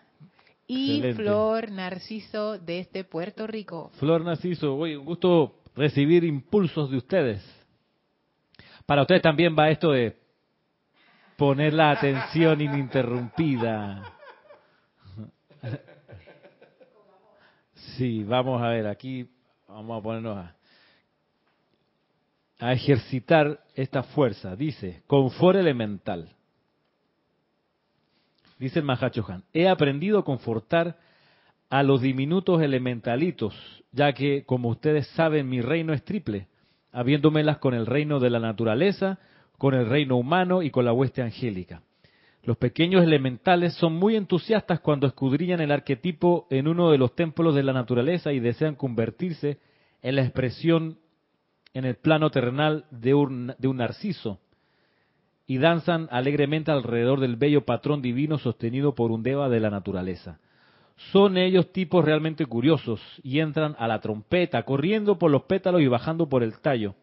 [0.72, 1.22] y Excelente.
[1.22, 3.90] Flor Narciso desde Puerto Rico.
[3.98, 7.44] Flor Narciso, oye, un gusto recibir impulsos de ustedes.
[8.86, 10.16] Para ustedes también va esto de
[11.36, 14.02] poner la atención ininterrumpida.
[17.96, 19.28] Sí, vamos a ver, aquí
[19.68, 20.56] vamos a ponernos a,
[22.58, 24.56] a ejercitar esta fuerza.
[24.56, 26.34] Dice, confort elemental.
[28.62, 30.96] Dice el Mahacho Han, he aprendido a confortar
[31.68, 33.56] a los diminutos elementalitos,
[33.90, 36.46] ya que, como ustedes saben, mi reino es triple,
[36.92, 39.18] habiéndomelas con el reino de la naturaleza,
[39.58, 41.82] con el reino humano y con la hueste angélica.
[42.44, 47.56] Los pequeños elementales son muy entusiastas cuando escudriñan el arquetipo en uno de los templos
[47.56, 49.58] de la naturaleza y desean convertirse
[50.02, 51.00] en la expresión
[51.74, 54.38] en el plano terrenal de un, de un narciso
[55.52, 60.38] y danzan alegremente alrededor del bello patrón divino sostenido por un deva de la naturaleza.
[61.12, 65.88] Son ellos tipos realmente curiosos y entran a la trompeta, corriendo por los pétalos y
[65.88, 66.94] bajando por el tallo.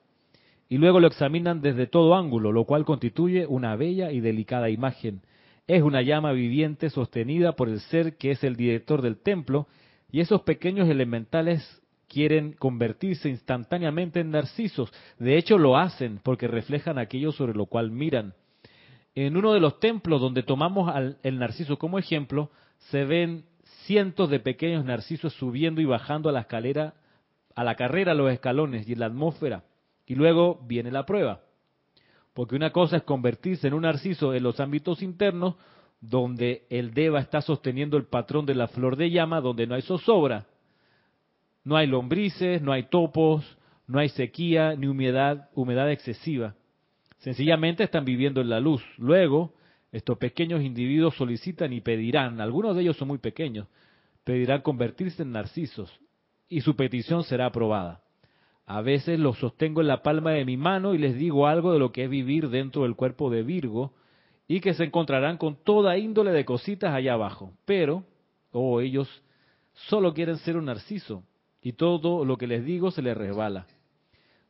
[0.68, 5.22] Y luego lo examinan desde todo ángulo, lo cual constituye una bella y delicada imagen.
[5.68, 9.68] Es una llama viviente sostenida por el ser que es el director del templo,
[10.12, 11.79] y esos pequeños elementales
[12.10, 14.92] quieren convertirse instantáneamente en narcisos.
[15.18, 18.34] De hecho, lo hacen porque reflejan aquello sobre lo cual miran.
[19.16, 22.52] En uno de los templos donde tomamos al, el narciso como ejemplo,
[22.90, 23.46] se ven
[23.86, 26.96] cientos de pequeños narcisos subiendo y bajando a la escalera,
[27.56, 29.64] a la carrera, los escalones y en la atmósfera.
[30.06, 31.42] Y luego viene la prueba.
[32.34, 35.56] Porque una cosa es convertirse en un narciso en los ámbitos internos,
[36.02, 39.82] donde el deva está sosteniendo el patrón de la flor de llama, donde no hay
[39.82, 40.46] zozobra.
[41.64, 46.56] No hay lombrices, no hay topos, no hay sequía ni humedad, humedad excesiva.
[47.18, 48.84] Sencillamente están viviendo en la luz.
[48.98, 49.54] Luego,
[49.92, 53.68] estos pequeños individuos solicitan y pedirán, algunos de ellos son muy pequeños,
[54.24, 56.00] pedirán convertirse en narcisos
[56.48, 58.04] y su petición será aprobada.
[58.68, 61.80] A veces los sostengo en la palma de mi mano y les digo algo de
[61.80, 63.94] lo que es vivir dentro del cuerpo de Virgo
[64.48, 67.54] y que se encontrarán con toda índole de cositas allá abajo.
[67.66, 68.06] Pero,
[68.52, 69.08] oh, ellos
[69.74, 71.24] solo quieren ser un narciso
[71.62, 73.68] y todo lo que les digo se les resbala.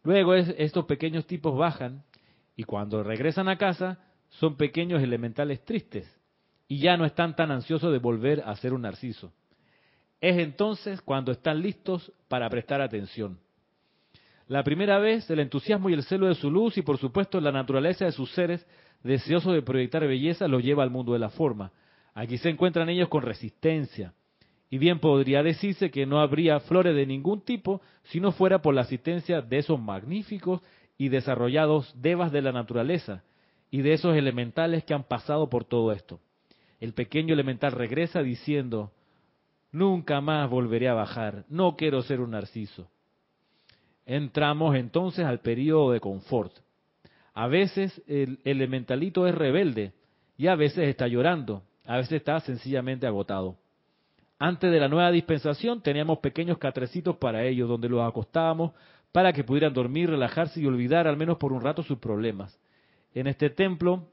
[0.03, 2.03] Luego estos pequeños tipos bajan
[2.55, 6.07] y cuando regresan a casa son pequeños elementales tristes
[6.67, 9.33] y ya no están tan ansiosos de volver a ser un narciso.
[10.21, 13.39] Es entonces cuando están listos para prestar atención.
[14.47, 17.51] La primera vez, el entusiasmo y el celo de su luz y por supuesto la
[17.51, 18.65] naturaleza de sus seres
[19.03, 21.71] deseosos de proyectar belleza los lleva al mundo de la forma.
[22.13, 24.13] Aquí se encuentran ellos con resistencia.
[24.69, 28.75] Y bien podría decirse que no habría flores de ningún tipo si no fuera por
[28.75, 30.61] la asistencia de esos magníficos
[30.97, 33.23] y desarrollados devas de la naturaleza
[33.71, 36.19] y de esos elementales que han pasado por todo esto.
[36.79, 38.91] El pequeño elemental regresa diciendo,
[39.71, 42.89] nunca más volveré a bajar, no quiero ser un narciso.
[44.05, 46.53] Entramos entonces al periodo de confort.
[47.33, 49.93] A veces el elementalito es rebelde
[50.37, 53.57] y a veces está llorando, a veces está sencillamente agotado.
[54.41, 58.71] Antes de la nueva dispensación teníamos pequeños catrecitos para ellos, donde los acostábamos
[59.11, 62.57] para que pudieran dormir, relajarse y olvidar al menos por un rato sus problemas.
[63.13, 64.07] En este templo,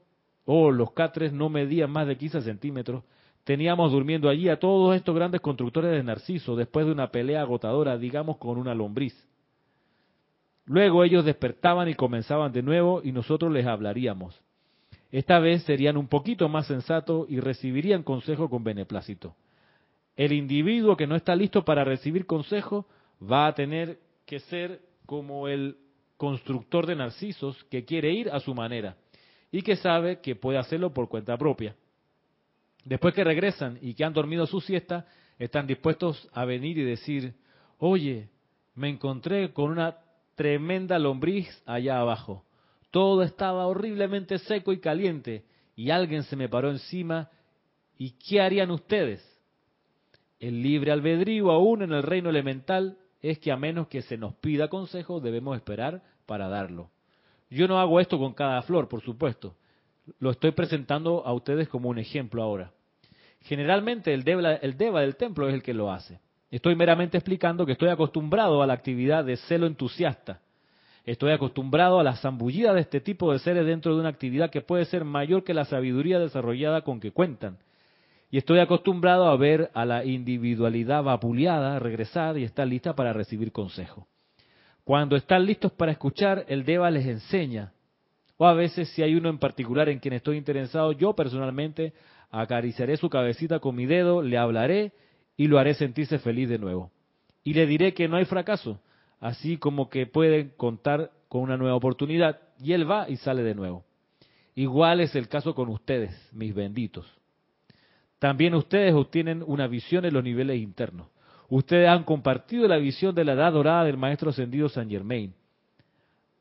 [0.45, 3.05] oh, los catres no medían más de 15 centímetros,
[3.45, 7.97] teníamos durmiendo allí a todos estos grandes constructores de Narciso, después de una pelea agotadora,
[7.97, 9.15] digamos, con una lombriz.
[10.65, 14.37] Luego ellos despertaban y comenzaban de nuevo y nosotros les hablaríamos.
[15.09, 19.33] Esta vez serían un poquito más sensatos y recibirían consejo con beneplácito.
[20.17, 22.87] El individuo que no está listo para recibir consejo
[23.21, 25.77] va a tener que ser como el
[26.17, 28.97] constructor de narcisos que quiere ir a su manera
[29.51, 31.75] y que sabe que puede hacerlo por cuenta propia.
[32.83, 35.05] Después que regresan y que han dormido su siesta,
[35.37, 37.35] están dispuestos a venir y decir,
[37.77, 38.29] oye,
[38.73, 39.97] me encontré con una
[40.35, 42.43] tremenda lombriz allá abajo.
[42.89, 47.29] Todo estaba horriblemente seco y caliente y alguien se me paró encima.
[47.99, 49.36] ¿Y qué harían ustedes?
[50.39, 54.35] El libre albedrío aún en el reino elemental es que a menos que se nos
[54.35, 56.89] pida consejo debemos esperar para darlo.
[57.49, 59.55] Yo no hago esto con cada flor, por supuesto.
[60.19, 62.71] Lo estoy presentando a ustedes como un ejemplo ahora.
[63.41, 66.19] Generalmente el deva, el deva del templo es el que lo hace.
[66.51, 70.41] Estoy meramente explicando que estoy acostumbrado a la actividad de celo entusiasta.
[71.03, 74.61] Estoy acostumbrado a la zambullida de este tipo de seres dentro de una actividad que
[74.61, 77.57] puede ser mayor que la sabiduría desarrollada con que cuentan.
[78.29, 83.51] Y estoy acostumbrado a ver a la individualidad vapuleada regresar y estar lista para recibir
[83.51, 84.07] consejo.
[84.83, 87.73] Cuando están listos para escuchar, el Deva les enseña.
[88.37, 91.93] O a veces, si hay uno en particular en quien estoy interesado, yo personalmente
[92.29, 94.91] acariciaré su cabecita con mi dedo, le hablaré
[95.35, 96.91] y lo haré sentirse feliz de nuevo.
[97.43, 98.79] Y le diré que no hay fracaso,
[99.19, 103.55] así como que pueden contar con una nueva oportunidad, y él va y sale de
[103.55, 103.85] nuevo.
[104.55, 107.16] Igual es el caso con ustedes, mis benditos.
[108.19, 111.07] También ustedes obtienen una visión en los niveles internos.
[111.49, 115.33] Ustedes han compartido la visión de la edad dorada del Maestro Ascendido San Germain.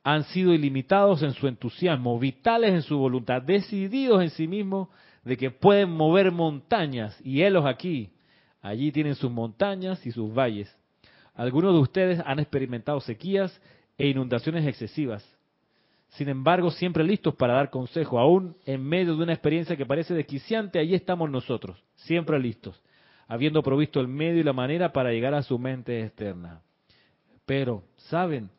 [0.03, 4.89] Han sido ilimitados en su entusiasmo, vitales en su voluntad, decididos en sí mismos
[5.25, 8.11] de que pueden mover montañas, y helos aquí,
[8.67, 10.77] Allí tienen sus montañas y sus valles.
[11.37, 13.61] Algunos de ustedes han experimentado sequías
[13.97, 15.25] e inundaciones excesivas.
[16.11, 20.15] Sin embargo, siempre listos para dar consejo, aún en medio de una experiencia que parece
[20.15, 22.81] desquiciante, allí estamos nosotros, siempre listos,
[23.29, 26.63] habiendo provisto el medio y la manera para llegar a su mente externa.
[27.45, 28.51] Pero, ¿saben?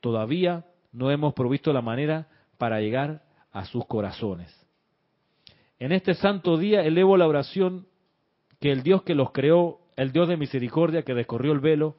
[0.00, 4.54] Todavía no hemos provisto la manera para llegar a sus corazones.
[5.78, 7.86] En este santo día elevo la oración
[8.60, 11.96] que el Dios que los creó, el Dios de misericordia que descorrió el velo,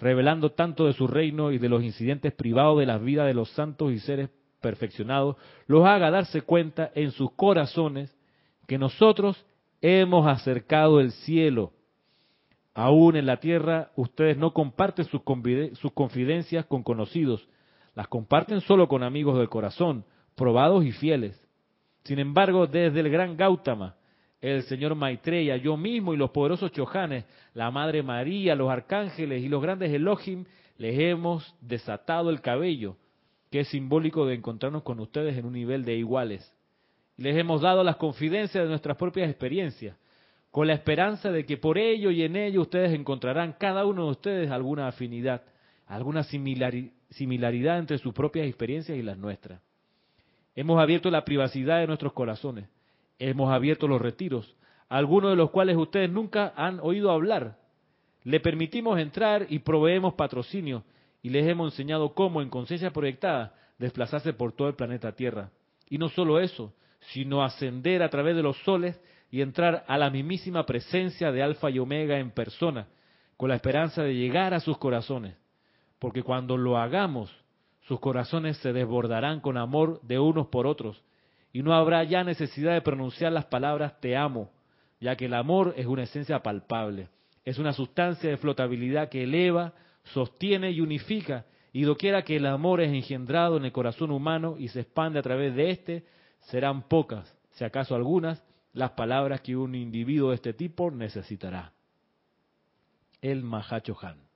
[0.00, 3.50] revelando tanto de su reino y de los incidentes privados de las vidas de los
[3.50, 5.36] santos y seres perfeccionados,
[5.66, 8.14] los haga darse cuenta en sus corazones
[8.66, 9.44] que nosotros
[9.80, 11.72] hemos acercado el cielo.
[12.74, 15.20] Aún en la tierra ustedes no comparten sus,
[15.74, 17.46] sus confidencias con conocidos,
[17.94, 21.46] las comparten solo con amigos del corazón, probados y fieles.
[22.04, 23.96] Sin embargo, desde el gran Gautama,
[24.40, 29.48] el señor Maitreya, yo mismo y los poderosos Chojanes, la Madre María, los arcángeles y
[29.48, 30.44] los grandes Elohim,
[30.78, 32.96] les hemos desatado el cabello,
[33.50, 36.54] que es simbólico de encontrarnos con ustedes en un nivel de iguales.
[37.18, 39.96] Les hemos dado las confidencias de nuestras propias experiencias,
[40.50, 44.10] con la esperanza de que por ello y en ello ustedes encontrarán cada uno de
[44.12, 45.42] ustedes alguna afinidad,
[45.86, 49.60] alguna similaridad entre sus propias experiencias y las nuestras.
[50.54, 52.66] Hemos abierto la privacidad de nuestros corazones
[53.20, 54.56] hemos abierto los retiros,
[54.88, 57.58] algunos de los cuales ustedes nunca han oído hablar.
[58.24, 60.82] Le permitimos entrar y proveemos patrocinio
[61.22, 65.50] y les hemos enseñado cómo en conciencia proyectada desplazarse por todo el planeta Tierra.
[65.88, 66.72] Y no solo eso,
[67.12, 69.00] sino ascender a través de los soles
[69.30, 72.88] y entrar a la mismísima presencia de Alfa y Omega en persona,
[73.36, 75.36] con la esperanza de llegar a sus corazones,
[75.98, 77.34] porque cuando lo hagamos,
[77.82, 81.02] sus corazones se desbordarán con amor de unos por otros,
[81.52, 84.50] y no habrá ya necesidad de pronunciar las palabras te amo,
[85.00, 87.08] ya que el amor es una esencia palpable,
[87.44, 89.72] es una sustancia de flotabilidad que eleva,
[90.04, 94.68] sostiene y unifica, y doquiera que el amor es engendrado en el corazón humano y
[94.68, 96.04] se expande a través de éste,
[96.40, 101.72] serán pocas, si acaso algunas, las palabras que un individuo de este tipo necesitará.
[103.20, 104.29] El Mahacho Han.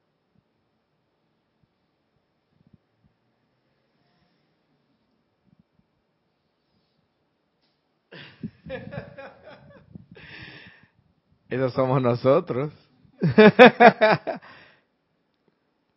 [11.49, 12.73] Esos somos nosotros.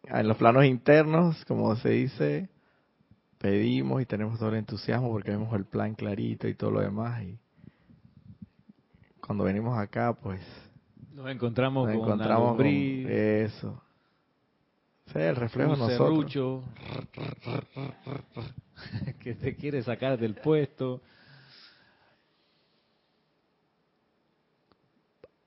[0.03, 2.49] en los planos internos, como se dice,
[3.37, 7.23] pedimos y tenemos todo el entusiasmo porque vemos el plan clarito y todo lo demás.
[7.23, 7.39] Y
[9.19, 10.41] cuando venimos acá, pues
[11.13, 13.81] nos encontramos nos con encontramos con eso.
[15.13, 16.09] El reflejo de nosotros.
[16.09, 16.63] serrucho
[19.19, 21.01] que te quiere sacar del puesto.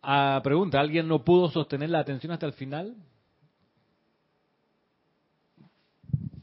[0.03, 2.95] Ah, pregunta, ¿alguien no pudo sostener la atención hasta el final?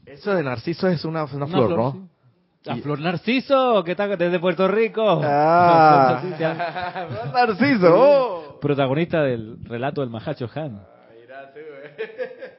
[0.06, 1.92] Eso de Narciso es una, una flor, ¿no?
[1.92, 2.00] sí.
[2.64, 5.20] La Y- flor Narciso, que está desde Puerto Rico.
[5.24, 6.20] Ah,
[7.08, 7.94] Flor Narciso.
[7.94, 8.60] oh.
[8.60, 10.82] Protagonista del relato del Mahacho Han.
[11.20, 12.54] Mira tú, eh.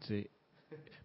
[0.00, 0.28] Sí.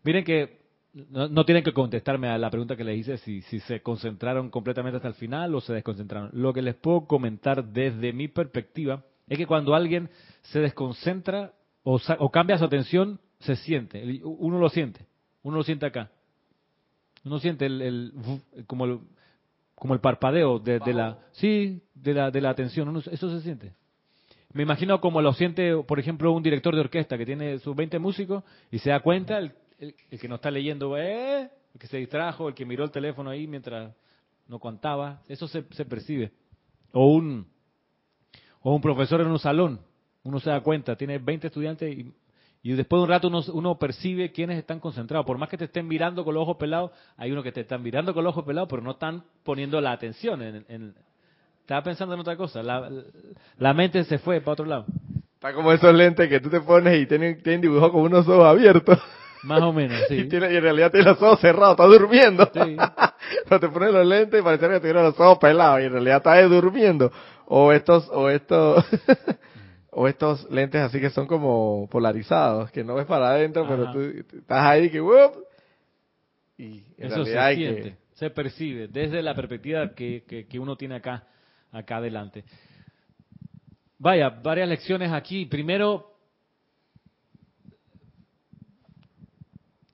[0.04, 0.61] Miren que
[0.94, 4.50] no, no tienen que contestarme a la pregunta que les hice si, si se concentraron
[4.50, 6.30] completamente hasta el final o se desconcentraron.
[6.34, 10.10] Lo que les puedo comentar desde mi perspectiva es que cuando alguien
[10.42, 14.20] se desconcentra o, o cambia su atención, se siente.
[14.24, 15.06] Uno lo siente.
[15.44, 16.12] Uno lo siente acá.
[17.24, 18.14] Uno siente el, el-
[18.68, 19.00] como el
[19.76, 22.90] como el parpadeo de, de la sí de la de la atención.
[22.90, 23.74] Uno- eso se siente.
[24.54, 27.98] Me imagino como lo siente, por ejemplo, un director de orquesta que tiene sus 20
[28.00, 31.50] músicos y se da cuenta, el, el- que no está leyendo, ¿eh?
[31.74, 33.94] el que se distrajo, el que miró el teléfono ahí mientras
[34.48, 36.32] no contaba, eso se, se percibe.
[36.94, 37.48] O un,
[38.62, 39.80] o un profesor en un salón,
[40.24, 42.14] uno se da cuenta, tiene 20 estudiantes y,
[42.64, 45.26] y después de un rato uno, uno percibe quiénes están concentrados.
[45.26, 47.82] Por más que te estén mirando con los ojos pelados, hay uno que te están
[47.82, 50.96] mirando con los ojos pelados, pero no están poniendo la atención en, en-
[51.62, 52.62] estaba pensando en otra cosa.
[52.62, 52.90] La,
[53.58, 54.86] la mente se fue para otro lado.
[55.36, 58.46] Está como esos lentes que tú te pones y tienen, tienen dibujado como unos ojos
[58.46, 59.00] abiertos.
[59.44, 60.16] Más o menos, sí.
[60.20, 62.50] Y, tiene, y en realidad tiene los ojos cerrados, está durmiendo.
[62.54, 62.78] Sí.
[63.50, 66.18] Pero te pones los lentes y pareciera que tuviera los ojos pelados y en realidad
[66.18, 67.12] está ahí durmiendo.
[67.46, 68.86] O estos, o estos,
[69.92, 73.94] o estos lentes así que son como polarizados, que no ves para adentro, pero Ajá.
[73.94, 75.36] tú tú estás ahí que ¡wup!
[76.58, 80.60] y en Eso se realidad siente, que se percibe desde la perspectiva que, que, que
[80.60, 81.28] uno tiene acá,
[81.72, 82.44] acá adelante.
[83.98, 85.46] Vaya, varias lecciones aquí.
[85.46, 86.11] Primero,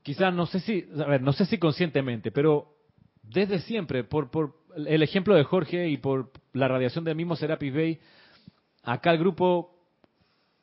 [0.08, 2.78] quizás no sé si, a ver, no sé si conscientemente, pero
[3.22, 7.74] desde siempre, por, por el ejemplo de Jorge y por la radiación del mismo Serapis
[7.74, 8.00] Bay,
[8.82, 9.70] acá el grupo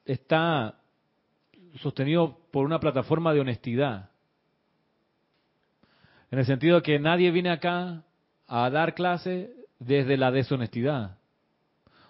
[0.03, 0.79] está
[1.79, 4.09] sostenido por una plataforma de honestidad.
[6.31, 8.03] En el sentido que nadie viene acá
[8.47, 11.19] a dar clase desde la deshonestidad.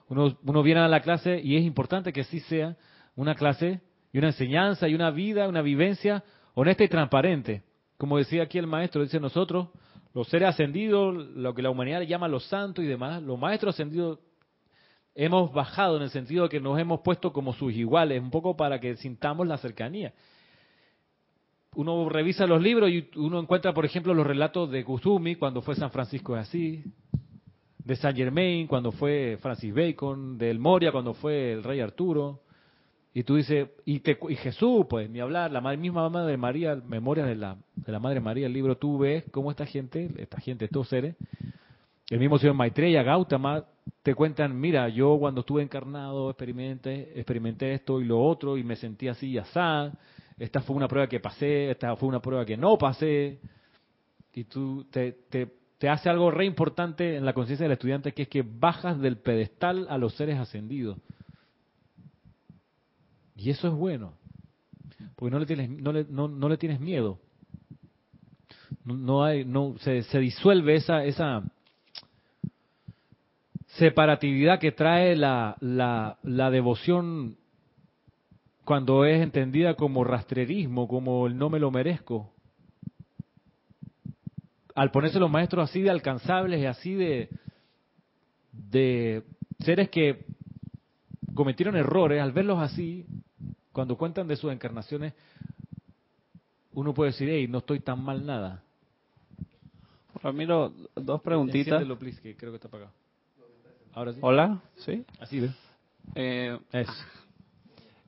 [0.08, 2.78] Uno, uno viene a la clase y es importante que sí sea
[3.14, 3.82] una clase
[4.14, 6.24] y una enseñanza y una vida, una vivencia
[6.56, 7.62] honesta y transparente.
[7.98, 9.68] Como decía aquí el maestro, dice nosotros,
[10.14, 14.20] los seres ascendidos, lo que la humanidad llama los santos y demás, los maestros ascendidos
[15.14, 18.56] hemos bajado en el sentido de que nos hemos puesto como sus iguales, un poco
[18.58, 20.14] para que sintamos la cercanía.
[21.76, 25.76] Uno revisa los libros y uno encuentra, por ejemplo, los relatos de Kusumi cuando fue
[25.76, 26.86] San Francisco de Asís,
[27.78, 32.45] de Saint Germain cuando fue Francis Bacon, del Moria cuando fue el rey Arturo.
[33.18, 36.76] Y tú dices, y, te- y Jesús, pues, ni hablar, la ma- misma Madre María,
[36.76, 40.38] Memorias de la, de la Madre María, el libro, tú ves cómo esta gente, esta
[40.42, 41.16] gente, estos seres,
[42.10, 43.64] el mismo señor Maitreya, Gautama,
[44.04, 48.76] te cuentan, mira, yo cuando estuve encarnado experimenté, experimenté esto y lo otro y me
[48.76, 49.94] sentí así y asá,
[50.38, 53.40] esta fue una prueba que pasé, esta fue una prueba que no pasé,
[54.34, 55.48] y tú te, te,
[55.78, 59.16] te hace algo re importante en la conciencia del estudiante, que es que bajas del
[59.20, 60.98] pedestal a los seres ascendidos.
[63.36, 64.14] Y eso es bueno,
[65.16, 67.20] porque no le tienes, no le, no, no le tienes miedo.
[68.86, 71.44] No, hay, no, se, se disuelve esa, esa
[73.78, 77.38] separatividad que trae la, la, la devoción
[78.64, 82.32] cuando es entendida como rastrerismo, como el no me lo merezco.
[84.74, 87.30] Al ponerse los maestros así de alcanzables y así de,
[88.52, 89.24] de
[89.60, 90.26] seres que
[91.34, 93.06] cometieron errores, al verlos así,
[93.76, 95.14] cuando cuentan de sus encarnaciones,
[96.72, 98.64] uno puede decir, hey, no estoy tan mal nada.
[100.24, 101.84] Ramiro, dos preguntitas.
[102.00, 102.94] Please, que creo que está apagado.
[103.94, 104.20] Ahora sí.
[104.22, 105.04] Hola, ¿sí?
[105.20, 105.50] Así ve.
[106.16, 106.94] Eh, Eso.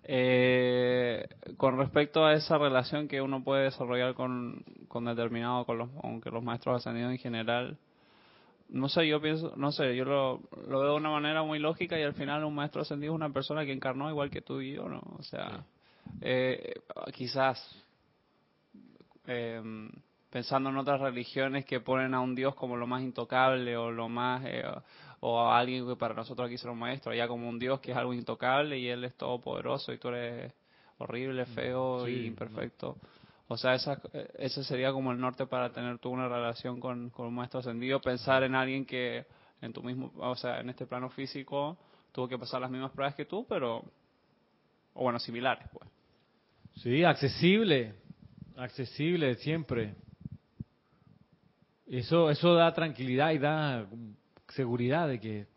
[0.03, 5.89] eh, con respecto a esa relación que uno puede desarrollar con, con determinado, con los,
[6.01, 7.77] aunque los maestros ascendidos en general,
[8.69, 11.97] no sé, yo pienso, no sé, yo lo, lo veo de una manera muy lógica
[11.99, 14.73] y al final un maestro ascendido es una persona que encarnó igual que tú y
[14.73, 15.01] yo, ¿no?
[15.17, 15.63] O sea,
[16.21, 16.73] eh,
[17.13, 17.59] quizás
[19.25, 19.61] eh,
[20.29, 24.09] pensando en otras religiones que ponen a un Dios como lo más intocable o lo
[24.09, 24.63] más eh,
[25.19, 27.91] o a alguien que para nosotros aquí será un maestro, ya como un Dios que
[27.91, 30.53] es algo intocable y él es todopoderoso y tú eres
[30.99, 32.97] horrible, feo Sí, y imperfecto.
[33.49, 34.01] O sea, esa,
[34.37, 38.01] ese sería como el norte para tener tú una relación con, con un maestro ascendido,
[38.01, 39.25] pensar en alguien que
[39.61, 41.77] en tu mismo, o sea, en este plano físico
[42.11, 43.83] tuvo que pasar las mismas pruebas que tú, pero,
[44.93, 45.89] o bueno, similares, pues.
[46.75, 47.95] Sí, accesible,
[48.57, 49.95] accesible siempre.
[51.87, 53.87] Eso, eso da tranquilidad y da
[54.49, 55.47] seguridad de que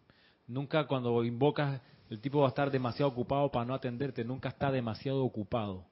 [0.46, 4.70] nunca cuando invocas el tipo va a estar demasiado ocupado para no atenderte, nunca está
[4.70, 5.89] demasiado ocupado.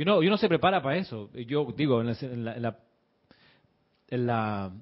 [0.00, 1.28] Y uno, y uno se prepara para eso.
[1.34, 2.78] Yo digo, en, el, en la, en la-
[4.08, 4.72] en la-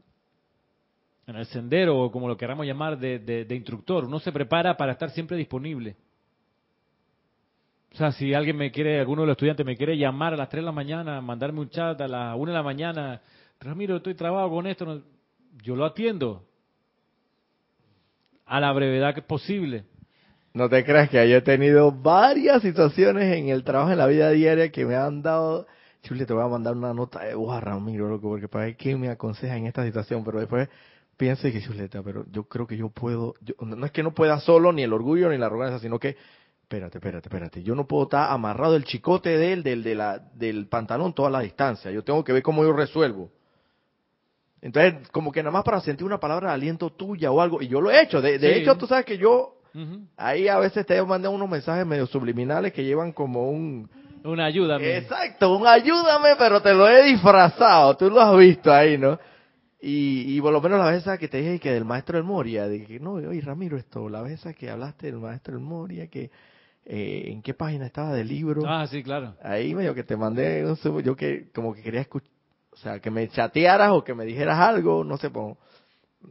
[1.27, 5.11] en el sendero, o como lo queramos llamar, de, instructor, uno se prepara para estar
[5.11, 5.97] siempre disponible.
[7.95, 10.49] O sea, si alguien me quiere, alguno de los estudiantes me quiere llamar a las
[10.51, 13.21] 3 de la mañana, mandarme un chat a las 1 de la mañana,
[13.59, 15.03] Ramiro, estoy trabado con esto,
[15.65, 16.45] yo lo atiendo
[18.47, 19.85] a la brevedad que posible.
[20.59, 24.29] No te creas que yo he tenido varias situaciones en el trabajo, en la vida
[24.33, 25.69] diaria, que me han dado...
[26.03, 28.97] Chule, te voy a mandar una nota de a Ramiro, loco, porque para ver qué
[28.97, 30.69] me aconseja en esta situación, pero después
[31.17, 33.35] pienso que chuleta, pero yo creo que yo puedo...
[33.41, 36.17] yo- no es que no pueda solo, ni el orgullo, ni la arrogancia, sino que...
[36.63, 37.63] Espérate, espérate, espérate.
[37.63, 41.31] Yo no puedo estar amarrado el chicote de él, del, de la, del pantalón toda
[41.31, 41.93] la distancia.
[41.93, 43.31] Yo tengo que ver cómo yo resuelvo.
[44.61, 47.63] Entonces, como que nada más para sentir una palabra de aliento tuya o algo.
[47.63, 48.21] Y yo lo he hecho.
[48.21, 48.61] De, de Sí.
[48.61, 49.58] hecho, tú sabes que yo
[50.17, 53.89] Ahí a veces te mandan unos mensajes medio subliminales que llevan como un...
[54.25, 54.79] Una ayuda.
[54.79, 57.97] mi- Exacto, un ayúdame, pero te lo he disfrazado.
[57.97, 59.19] Tú lo has visto ahí, ¿no?
[59.81, 62.25] Y, y por lo menos la vez esa que te dije que del maestro del
[62.25, 65.63] Moria, de que no, oye Ramiro, esto, la vez esa que hablaste del maestro del
[65.63, 66.31] Moria, que
[66.85, 68.63] eh, en qué página estaba del libro.
[68.67, 69.35] Ah, sí, claro.
[69.41, 72.33] Ahí medio que te mandé, un sub- yo que como que quería escuchar,
[72.73, 75.55] o sea, que me chatearas o que me dijeras algo, no sé, pues,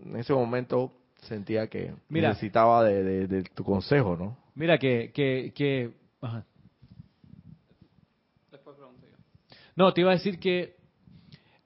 [0.03, 0.91] en ese momento
[1.27, 2.29] sentía que Mira.
[2.29, 4.37] necesitaba de, de- de tu consejo, ¿no?
[4.55, 5.11] Mira que...
[5.13, 6.43] que, que ajá.
[9.75, 10.75] No, te iba a decir que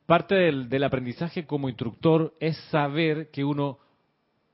[0.06, 3.80] parte del, del aprendizaje como instructor es saber que uno,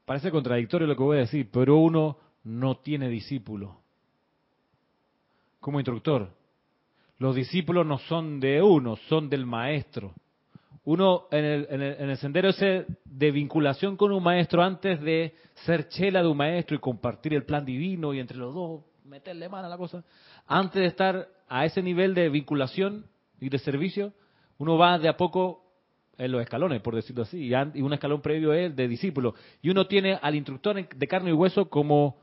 [0.05, 3.79] parece contradictorio lo que voy a decir, pero uno no tiene discípulo.
[5.59, 6.29] Como instructor.
[7.17, 10.13] Los discípulos no son de uno, son del maestro.
[10.87, 15.01] Uno en el, en el, en el sendero ese de vinculación con un maestro antes
[15.01, 15.35] de
[15.65, 19.49] ser chela de un maestro y compartir el plan divino y entre los dos meterle
[19.49, 20.05] mano a la cosa,
[20.45, 23.05] antes de estar a ese nivel de vinculación
[23.41, 24.13] y de servicio,
[24.59, 25.61] uno va de a poco
[26.17, 29.35] en los escalones, por decirlo así, y un escalón previo es de discípulo.
[29.61, 32.15] Y uno tiene al instructor de carne y hueso como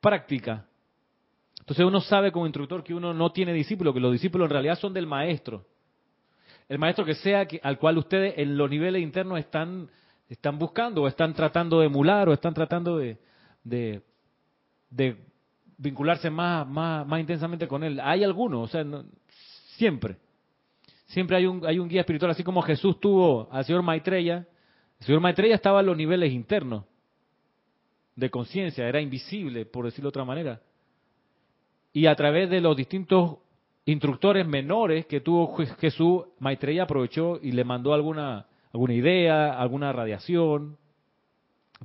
[0.00, 0.64] práctica.
[1.60, 4.78] Entonces uno sabe como instructor que uno no tiene discípulo, que los discípulos en realidad
[4.78, 5.66] son del maestro.
[6.68, 9.88] El maestro que sea que, al cual ustedes en los niveles internos están,
[10.28, 13.18] están buscando o están tratando de emular o están tratando de,
[13.62, 15.16] de,
[15.78, 18.00] vincularse más, más, más intensamente con él.
[18.00, 18.84] Hay algunos, o sea,
[19.76, 20.16] siempre.
[21.06, 24.46] Siempre hay un, hay un guía espiritual, así como Jesús tuvo al señor Maitreya.
[24.98, 26.84] El señor Maitreya estaba en los niveles internos
[28.16, 30.60] de conciencia, era invisible, por decirlo de otra manera.
[31.92, 33.38] Y a través de los distintos
[33.86, 39.92] instructores menores que tuvo Je- Jesús, Maitreya aprovechó y le mandó alguna, alguna idea, alguna
[39.92, 40.76] radiación,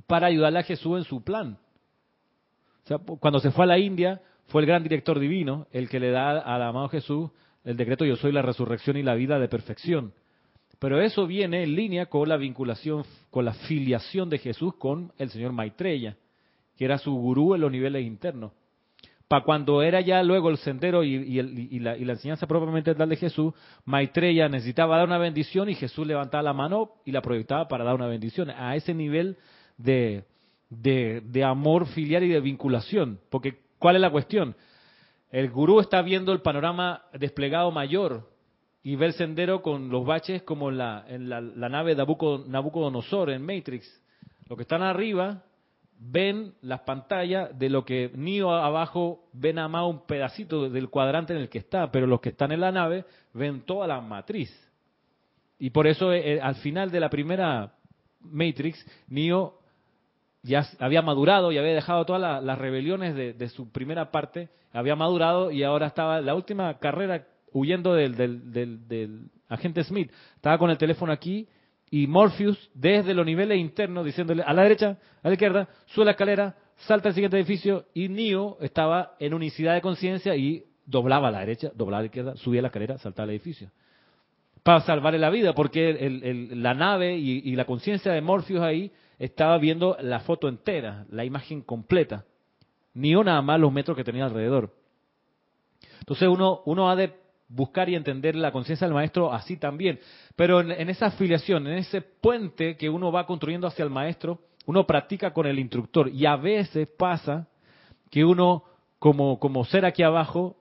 [0.06, 1.58] para ayudarle a Jesús en su plan.
[2.84, 6.00] O sea, cuando se fue a la India, fue el gran director divino el que
[6.00, 7.30] le da al amado Jesús
[7.64, 10.12] el decreto yo soy la resurrección y la vida de perfección.
[10.80, 15.30] Pero eso viene en línea con la vinculación, con la filiación de Jesús con el
[15.30, 16.16] señor Maitreya,
[16.76, 18.50] que era su gurú en los niveles internos.
[19.32, 21.40] Para cuando era ya luego el sendero y,
[21.80, 23.54] la, enseñanza propiamente tal de Jesús,
[23.86, 27.94] Maitreya necesitaba dar una bendición y Jesús levantaba la mano y la proyectaba para dar
[27.94, 28.50] una bendición.
[28.50, 29.38] A ese nivel
[29.78, 30.26] de,
[31.46, 33.20] amor filial y de vinculación.
[33.30, 34.54] Porque, ¿cuál es la cuestión?
[35.30, 38.28] El gurú está viendo el panorama desplegado mayor
[38.82, 41.06] y ve el sendero con los baches como en la,
[41.70, 43.98] nave de Nabucodonosor en Matrix.
[44.46, 45.42] Los que están arriba
[46.04, 51.32] ven las pantallas de lo que Neo abajo ven a más un pedacito del cuadrante
[51.32, 54.50] en el que está, pero los que están en la nave ven toda la matriz.
[55.58, 57.74] Y por eso eh, al final de la primera
[58.20, 59.58] Matrix, Neo
[60.42, 64.48] ya había madurado y había dejado todas la- las rebeliones de, de su primera parte,
[64.72, 70.10] había madurado y ahora estaba la última carrera huyendo del, del, del, del agente Smith.
[70.34, 71.46] Estaba con el teléfono aquí
[71.92, 76.12] y Morpheus desde los niveles internos diciéndole a la derecha, a la izquierda, sube la
[76.12, 76.56] escalera,
[76.88, 81.40] salta al siguiente edificio y Neo estaba en unicidad de conciencia y doblaba a la
[81.40, 83.70] derecha, doblaba a la izquierda, subía la escalera, saltaba al edificio
[84.62, 88.90] para salvarle la vida, porque el- la nave y, y la conciencia de Morpheus ahí
[89.18, 92.24] estaba viendo la foto entera, la imagen completa,
[92.94, 94.72] ni una más los metros que tenía alrededor.
[96.00, 97.12] Entonces uno, uno ha de
[97.54, 100.00] buscar y entender la conciencia del maestro así también,
[100.36, 104.40] pero en, en esa afiliación, en ese puente que uno va construyendo hacia el maestro,
[104.66, 107.48] uno practica con el instructor y a veces pasa
[108.10, 108.64] que uno
[108.98, 110.56] como, como ser aquí abajo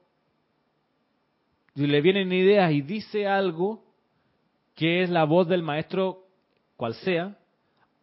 [1.75, 3.83] le vienen ideas y dice algo
[4.75, 6.25] que es la voz del maestro,
[6.75, 7.37] cual sea,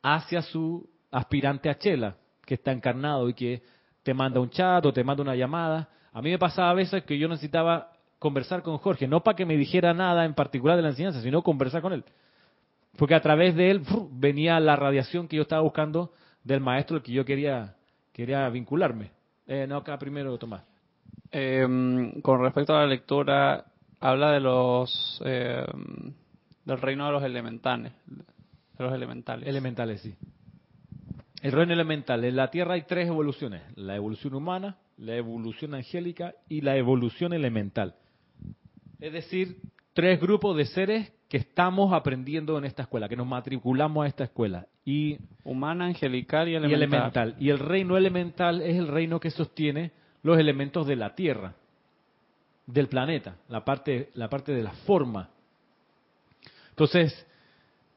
[0.03, 2.16] hacia su aspirante a Chela,
[2.47, 3.62] que está encarnado y que
[4.03, 5.89] te manda un chat o te manda una llamada.
[6.12, 9.47] A mí me pasaba a veces que yo necesitaba conversar con Jorge, no para que
[9.47, 12.05] me dijera nada en particular de la enseñanza, sino conversar con él.
[12.97, 14.09] Porque a través de él ¡fru!
[14.12, 16.12] venía la radiación que yo estaba buscando
[16.43, 17.77] del maestro al que yo quería,
[18.12, 19.11] quería vincularme.
[19.47, 20.62] Eh, no, acá primero, Tomás.
[21.31, 23.64] Eh, con respecto a la lectura,
[24.01, 25.64] habla de los eh,
[26.64, 29.49] del reino de los elementales, de los elementales.
[29.49, 30.14] Elementales, sí.
[31.41, 32.25] El reino elemental.
[32.25, 33.62] En la Tierra hay tres evoluciones.
[33.77, 37.95] La evolución humana, la evolución angélica y la evolución elemental.
[39.01, 39.59] Es decir,
[39.93, 44.25] tres grupos de seres que estamos aprendiendo en esta escuela, que nos matriculamos a esta
[44.25, 44.67] escuela.
[44.85, 46.99] Y, Humana, angelical y y elemental.
[46.99, 47.37] elemental.
[47.39, 49.93] Y el reino elemental es el reino que sostiene
[50.23, 51.55] los elementos de la Tierra,
[52.67, 55.31] del planeta, la parte, la parte de la forma.
[56.71, 57.27] Entonces,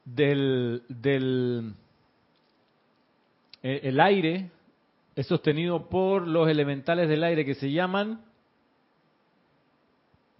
[0.04, 1.74] del, del
[3.62, 4.50] eh, el aire
[5.14, 8.20] es sostenido por los elementales del aire que se llaman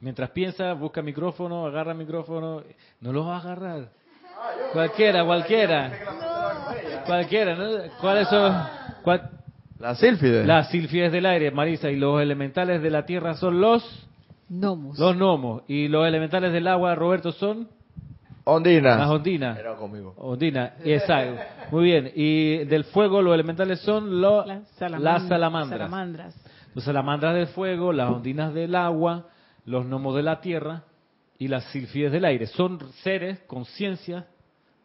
[0.03, 2.62] mientras piensa busca micrófono agarra micrófono
[3.00, 3.88] no los va a agarrar
[4.74, 5.90] cualquiera cualquiera
[7.07, 7.68] cualquiera ¿no?
[8.00, 8.55] cuáles son
[9.03, 9.30] cuál-
[9.78, 10.44] La sílfide.
[10.44, 13.82] las silfides del aire Marisa y los elementales de la tierra son los
[14.48, 14.98] Gnomos.
[14.98, 17.68] los gnomos y los elementales del agua Roberto son
[18.44, 18.96] Ondina.
[18.96, 20.14] las ondinas Era conmigo.
[20.18, 21.40] Ondina, exacto.
[21.70, 22.11] Muy bien.
[22.16, 24.59] Y del fuego, los elementales son lo- Las
[24.98, 25.68] las salamandras.
[25.78, 26.44] salamandras.
[26.74, 29.26] Los salamandras del fuego, las ondinas del agua,
[29.65, 30.85] los gnomos de la tierra
[31.39, 32.47] y las silfides del aire.
[32.47, 34.27] Son seres, conciencia,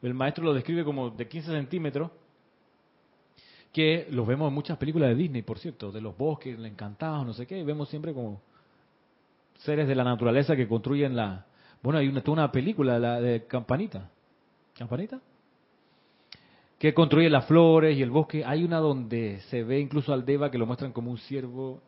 [0.01, 2.11] el maestro lo describe como de 15 centímetros,
[3.73, 7.33] que los vemos en muchas películas de Disney, por cierto, de los bosques, encantados, no
[7.33, 8.41] sé qué, vemos siempre como
[9.59, 11.45] seres de la naturaleza que construyen la...
[11.81, 14.09] Bueno, hay una, una película, la de Campanita.
[14.75, 15.19] ¿Campanita?
[16.79, 18.43] Que construye las flores y el bosque.
[18.45, 21.81] Hay una donde se ve incluso al Deva que lo muestran como un ciervo.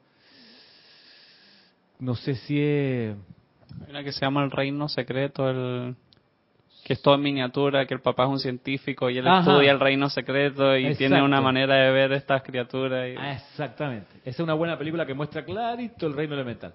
[2.00, 3.16] No sé si es.
[3.90, 5.96] Una que se llama El Reino Secreto, el
[6.84, 9.52] que es todo en miniatura, que el papá es un científico y él Ajá.
[9.52, 13.08] estudia el reino secreto y tiene una manera de ver estas criaturas.
[13.10, 14.08] y- Ah, exactamente.
[14.22, 16.74] Esa es una buena película que muestra clarito el reino elemental.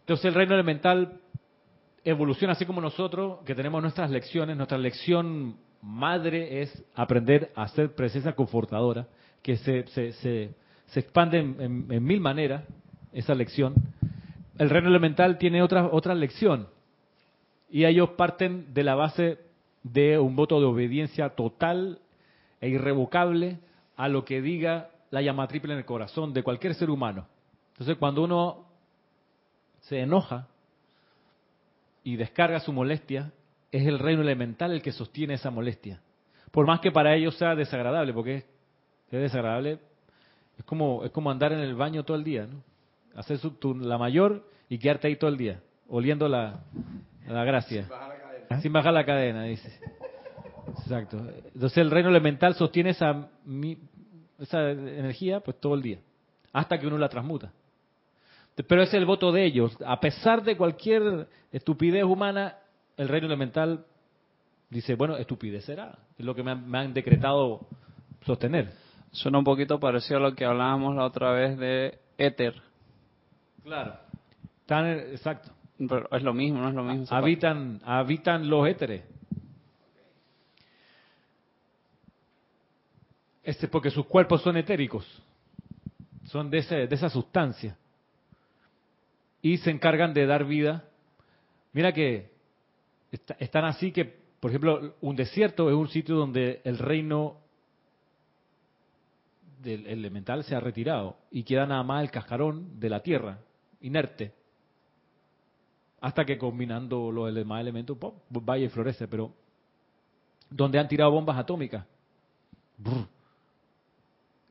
[0.00, 1.20] Entonces el reino elemental
[2.04, 4.56] evoluciona así como nosotros, que tenemos nuestras lecciones.
[4.56, 9.06] Nuestra lección madre es aprender a ser presencia confortadora,
[9.42, 10.50] que se, se, se,
[10.86, 12.64] se expande en, en- en mil maneras
[13.12, 13.74] esa lección.
[14.58, 16.68] El reino elemental tiene otra, otra lección.
[17.68, 19.38] Y ellos parten de la base
[19.82, 22.00] de un voto de obediencia total
[22.60, 23.58] e irrevocable
[23.96, 27.26] a lo que diga la llama triple en el corazón de cualquier ser humano.
[27.72, 28.66] Entonces, cuando uno
[29.80, 30.48] se enoja
[32.02, 33.32] y descarga su molestia,
[33.70, 36.00] es el reino elemental el que sostiene esa molestia.
[36.50, 38.44] Por más que para ellos sea desagradable, porque es,
[39.10, 39.78] es desagradable,
[40.58, 42.62] es como, es como andar en el baño todo el día, ¿no?
[43.16, 46.60] Hacer su- tu- la mayor y quedarte ahí todo el día, oliendo la,
[47.26, 47.86] la gracia.
[48.60, 49.72] Sin bajar la cadena, dice.
[50.78, 51.18] Exacto.
[51.54, 53.78] Entonces el reino elemental sostiene esa, mi-
[54.38, 55.98] esa energía pues todo el día,
[56.52, 57.52] hasta que uno la transmuta.
[58.68, 59.76] Pero ese es el voto de ellos.
[59.86, 62.56] A pesar de cualquier estupidez humana,
[62.96, 63.84] el reino elemental
[64.70, 65.98] dice, bueno, estupidez será.
[66.18, 67.66] Es lo que me han, me han decretado
[68.24, 68.72] sostener.
[69.12, 72.54] Suena un poquito parecido a lo que hablábamos la otra vez de éter.
[73.66, 73.96] Claro.
[74.64, 75.50] Tan, exacto.
[75.76, 77.06] Pero es lo mismo, no es lo mismo.
[77.10, 79.02] Habitan, habitan los éteres.
[83.42, 85.04] Este, porque sus cuerpos son etéricos,
[86.26, 87.76] son de, ese, de esa sustancia.
[89.42, 90.84] Y se encargan de dar vida.
[91.72, 92.30] Mira que
[93.10, 94.04] está- están así que,
[94.38, 97.38] por ejemplo, un desierto es un sitio donde el reino
[99.60, 103.38] del elemental se ha retirado y queda nada más el cascarón de la tierra,
[103.80, 104.32] inerte.
[106.00, 108.12] Hasta que combinando los demás elementos, ¡pum!
[108.28, 109.32] vaya y florece, pero
[110.50, 111.84] donde han tirado bombas atómicas,
[112.78, 113.08] brr,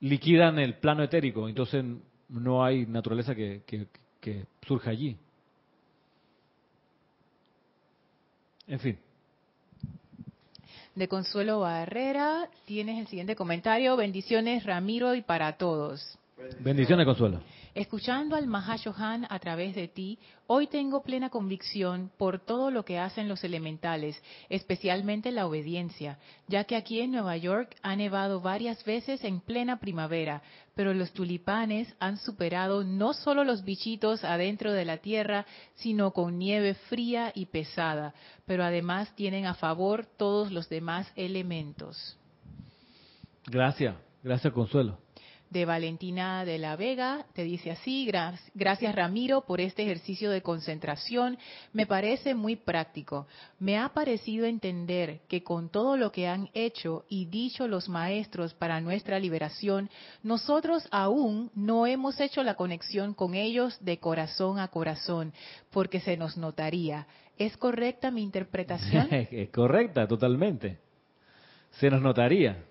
[0.01, 1.84] liquidan el plano etérico, entonces
[2.30, 3.88] no hay naturaleza que, que,
[4.19, 5.17] que surja allí.
[8.67, 8.97] En fin,
[10.95, 13.95] De Consuelo Barrera, tienes el siguiente comentario.
[13.95, 16.17] Bendiciones, Ramiro, y para todos.
[16.59, 17.41] bendiciones, Consuelo.
[17.76, 20.17] Escuchando al Mahashohan a través de ti,
[20.47, 26.17] hoy tengo plena convicción por todo lo que hacen los elementales, especialmente la obediencia,
[26.47, 30.41] ya que aquí en Nueva York ha nevado varias veces en plena primavera,
[30.73, 36.39] pero los tulipanes han superado no solo los bichitos adentro de la tierra, sino con
[36.39, 38.13] nieve fría y pesada,
[38.45, 42.17] pero además tienen a favor todos los demás elementos.
[43.47, 45.05] Gracias, gracias, Consuelo.
[45.56, 47.26] De Valentina de la Vega.
[47.34, 51.38] Te dice así, "Gra- gracias Ramiro por este ejercicio de concentración.
[51.72, 53.26] Me parece muy práctico.
[53.58, 58.53] Me ha parecido entender que con todo lo que han hecho y dicho los maestros
[58.53, 59.89] para nuestra liberación,
[60.24, 65.32] nosotros aún no hemos hecho la conexión con ellos de corazón a corazón,
[65.72, 67.08] porque se nos notaría.
[67.38, 69.08] ¿Es correcta mi interpretación?
[69.32, 70.80] Es correcta, totalmente.
[71.80, 72.62] Se nos notaría.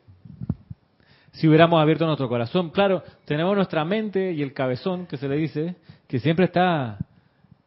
[1.34, 5.36] Si hubiéramos abierto nuestro corazón, claro, tenemos nuestra mente y el cabezón, que se le
[5.36, 5.76] dice,
[6.06, 6.98] que siempre está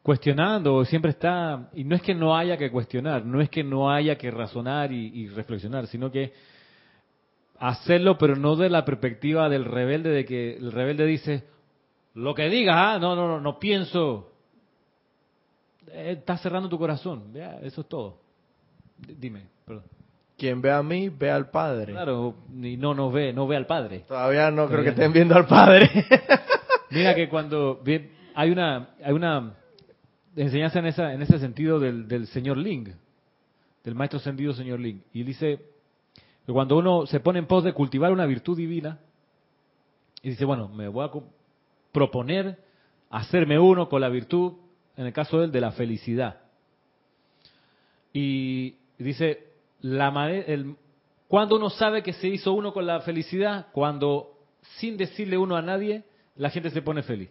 [0.02, 3.92] cuestionando, siempre está, y no es que no haya que cuestionar, no es que no
[3.92, 6.32] haya que razonar y, reflexionar, sino que
[7.60, 11.44] hacerlo, pero no de la perspectiva del rebelde, de que el rebelde dice,
[12.14, 14.32] lo que digas, ah, no, no, no, no pienso,
[15.90, 18.20] Eh, estás cerrando tu corazón, ya, eso es todo.
[18.98, 19.97] Dime, perdón.
[20.38, 21.94] Quien ve a mí, ve al Padre.
[21.94, 24.06] Claro, y no nos ve, no ve al Padre.
[24.08, 24.92] Todavía no creo que no.
[24.92, 25.90] estén viendo al Padre.
[26.92, 27.82] Mira que cuando
[28.36, 29.56] hay una hay una
[30.36, 32.90] enseñanza en esa en ese sentido del, del señor Ling,
[33.84, 35.60] del maestro ascendido señor Ling, y dice
[36.46, 39.00] que cuando uno se pone en pos de cultivar una virtud divina
[40.22, 41.12] y dice, bueno, me voy a
[41.92, 42.58] proponer
[43.10, 44.54] hacerme uno con la virtud,
[44.96, 46.42] en el caso de él, de la felicidad.
[48.14, 49.47] Y dice,
[49.82, 50.76] la el,
[51.28, 54.34] cuando uno sabe que se hizo uno con la felicidad, cuando
[54.78, 56.04] sin decirle uno a nadie,
[56.36, 57.30] la gente se pone feliz.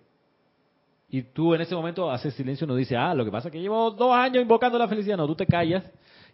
[1.09, 3.61] Y tú en ese momento haces silencio, no dices, ah, lo que pasa es que
[3.61, 5.17] llevo dos años invocando la felicidad.
[5.17, 5.85] No, tú te callas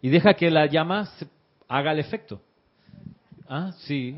[0.01, 1.09] y deja que la llama
[1.69, 2.41] haga el efecto.
[3.49, 4.17] Ah, sí.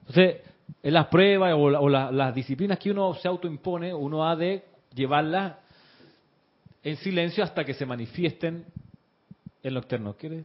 [0.00, 0.42] Entonces,
[0.82, 4.36] en las pruebas o, la- o la- las disciplinas que uno se autoimpone, uno ha
[4.36, 5.56] de llevarlas
[6.84, 8.64] en silencio hasta que se manifiesten
[9.62, 10.14] en lo externo.
[10.16, 10.44] ¿Quieres?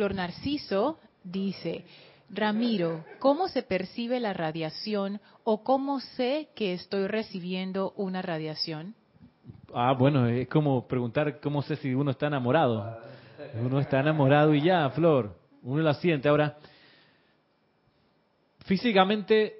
[0.00, 1.84] Flor Narciso dice,
[2.30, 8.94] Ramiro, ¿cómo se percibe la radiación o cómo sé que estoy recibiendo una radiación?
[9.74, 12.98] Ah, bueno, es como preguntar cómo sé si uno está enamorado.
[13.62, 15.36] Uno está enamorado y ya, Flor.
[15.64, 16.30] Uno la siente.
[16.30, 16.56] Ahora,
[18.64, 19.54] físicamente,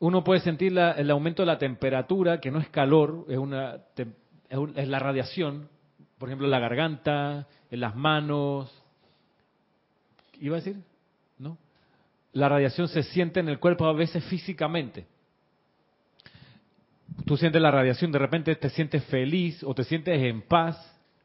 [0.00, 3.76] uno puede sentir la- el aumento de la temperatura, que no es calor, es, una,
[4.74, 5.68] es la radiación.
[6.18, 8.74] Por ejemplo, en la garganta, en las manos.
[10.40, 10.76] ¿Iba a decir?
[11.38, 11.56] ¿No?
[12.32, 15.06] La radiación se siente en el cuerpo a veces físicamente
[17.24, 20.76] tú sientes la radiación, de repente te sientes feliz o te sientes en paz,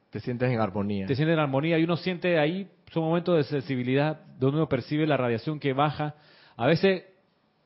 [0.09, 1.05] Te sientes en armonía.
[1.05, 5.07] te sientes en armonía y uno siente ahí, son momentos de sensibilidad donde uno percibe
[5.07, 6.15] la radiación que baja.
[6.57, 7.03] A veces,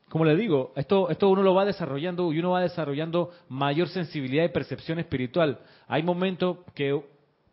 [0.08, 4.44] como le digo, esto, esto uno lo va desarrollando y uno va desarrollando mayor sensibilidad
[4.44, 5.58] y percepción espiritual.
[5.86, 7.00] Hay momentos que,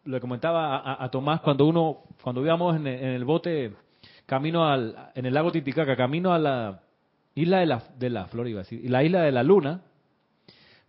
[0.05, 3.73] le comentaba a, a- a Tomás, cuando uno, cuando íbamos en el bote
[4.25, 6.81] camino al, en el lago Titicaca, camino a la
[7.35, 9.81] isla de la, de la Flor, iba a decir, y la isla de la Luna,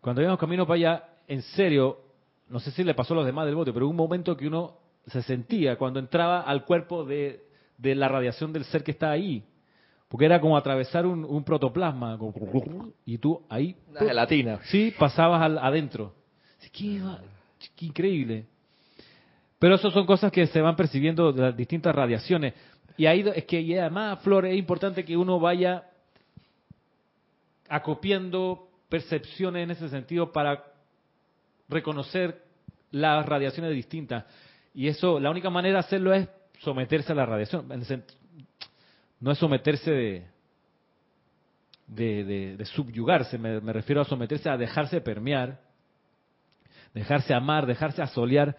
[0.00, 1.98] cuando íbamos camino para allá, en serio,
[2.48, 4.46] no sé si le pasó a los demás del bote, pero hubo un momento que
[4.46, 4.76] uno
[5.06, 7.44] se sentía cuando entraba al cuerpo de,
[7.78, 9.42] de la radiación del ser que está ahí.
[10.08, 12.16] Porque era como atravesar un, un protoplasma.
[12.16, 14.60] como- Y tú ahí, Una gelatina.
[14.66, 16.14] sí, pasabas al, adentro.
[17.04, 17.20] Va-
[17.74, 18.46] qué increíble.
[19.58, 22.54] Pero eso son cosas que se van percibiendo de las distintas radiaciones.
[22.96, 25.84] Y ahí es que y además, Flor, es importante que uno vaya
[27.68, 30.64] acopiando percepciones en ese sentido para
[31.68, 32.42] reconocer
[32.90, 34.24] las radiaciones distintas.
[34.74, 36.28] Y eso, la única manera de hacerlo es
[36.60, 37.66] someterse a la radiación.
[39.20, 40.26] No es someterse de,
[41.86, 45.60] de, de- de subyugarse, me, me refiero a someterse a dejarse permear,
[46.94, 48.56] dejarse amar, dejarse asolear,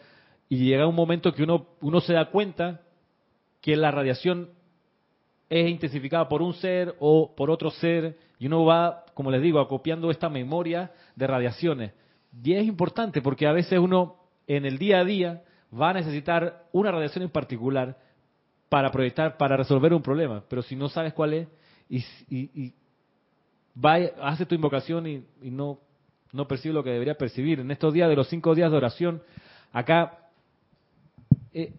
[0.49, 2.81] y llega un momento que uno, uno se da cuenta
[3.67, 4.51] que la radiación
[5.49, 9.59] es intensificada por un ser o por otro ser, y uno va, como les digo,
[9.59, 11.91] acopiando esta memoria de radiaciones.
[12.41, 14.15] Y es importante porque a veces uno
[14.47, 15.43] en el día a día
[15.77, 17.97] va a necesitar una radiación en particular
[18.69, 21.47] para proyectar, para resolver un problema, pero si no sabes cuál es
[21.89, 22.73] y,
[23.75, 25.77] va, hace tu invocación y, no,
[26.47, 27.59] percibe lo que debería percibir.
[27.59, 29.21] En estos días de los cinco días de oración,
[29.73, 30.26] acá,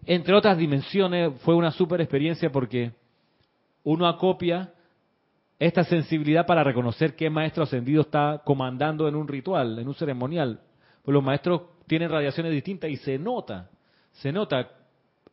[0.05, 2.91] entre otras dimensiones, fue una super experiencia porque
[3.83, 4.73] uno acopia
[5.57, 10.59] esta sensibilidad para reconocer qué maestro ascendido está comandando en un ritual, en un ceremonial.
[11.03, 13.69] Pues los maestros tienen radiaciones distintas y se nota,
[14.13, 14.69] se nota.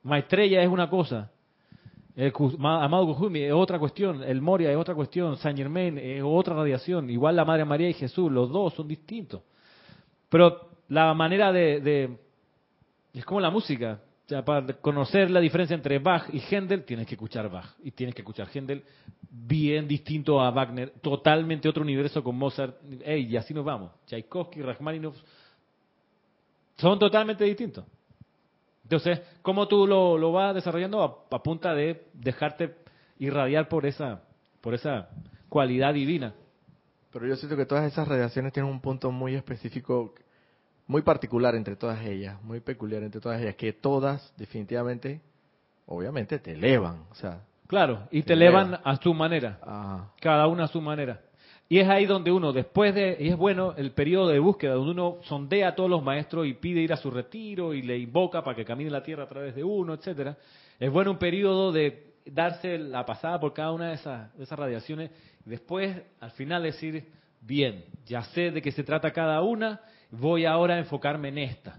[0.02, 1.30] Maestrella es una cosa,
[2.14, 6.54] el Amado Kujumi es otra cuestión, el Moria es otra cuestión, Saint Germain es otra
[6.54, 9.42] radiación, igual la Madre María y Jesús, los dos son distintos.
[10.28, 12.16] Pero la manera de, de-
[13.12, 17.06] es como la música, o sea, para conocer la diferencia entre Bach y Händel tienes
[17.06, 18.82] que escuchar Bach y tienes que escuchar Händel
[19.30, 23.92] bien distinto a Wagner, totalmente otro universo con Mozart, Ey, y así nos vamos.
[24.06, 25.16] Tchaikovsky, Rachmaninoff
[26.76, 27.84] son totalmente distintos.
[28.82, 31.02] Entonces, ¿cómo tú lo, lo vas desarrollando?
[31.02, 32.74] A, a punta de dejarte
[33.18, 34.22] irradiar por esa,
[34.60, 35.08] por esa
[35.48, 36.34] cualidad divina.
[37.12, 40.14] Pero yo siento que todas esas radiaciones tienen un punto muy específico,
[40.86, 45.20] muy particular entre todas ellas, muy peculiar entre todas ellas, que todas definitivamente,
[45.86, 47.04] obviamente, te elevan.
[47.10, 48.82] O sea, Claro, y te elevan eleva.
[48.84, 51.20] a su manera, ah, cada una a su manera.
[51.68, 54.92] Y es ahí donde uno, después de, y es bueno el periodo de búsqueda, donde
[54.92, 58.44] uno sondea a todos los maestros y pide ir a su retiro y le invoca
[58.44, 60.36] para que camine la tierra a través de uno, etcétera.
[60.78, 64.56] Es bueno un periodo de darse la pasada por cada una de esas, de esas
[64.56, 65.10] radiaciones
[65.44, 67.04] y después, al final, decir,
[67.40, 69.80] bien, ya sé de qué se trata cada una,
[70.10, 71.74] voy ahora a enfocarme en esta.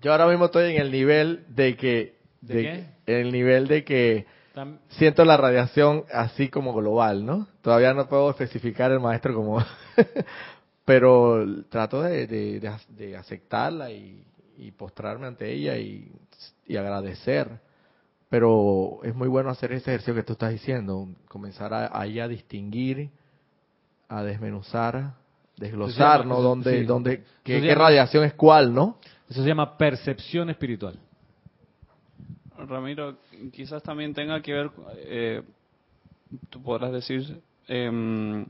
[0.00, 2.86] yo ahora mismo estoy en el nivel de que, ¿De de qué?
[3.20, 7.48] el nivel de que Tam- siento la radiación así como global, ¿no?
[7.62, 9.58] Todavía no puedo especificar el maestro como,
[10.84, 14.24] pero trato de, de- de ac- de aceptarla y,
[14.58, 16.12] y postrarme ante ella y,
[16.66, 17.48] y agradecer.
[18.28, 22.28] Pero es muy bueno hacer ese ejercicio que tú estás diciendo, comenzar a, ahí a
[22.28, 23.10] distinguir,
[24.08, 25.14] a desmenuzar,
[25.56, 26.40] desglosar, ¿no?
[26.40, 26.84] Dónde, sí.
[26.84, 28.98] dónde, Eso qué, se qué llama- radiación es cuál, ¿no?
[29.28, 30.98] Eso se llama percepción espiritual.
[32.56, 33.16] Ramiro,
[33.52, 35.42] quizás también tenga que ver, eh,
[36.50, 38.46] tú podrás decir, em,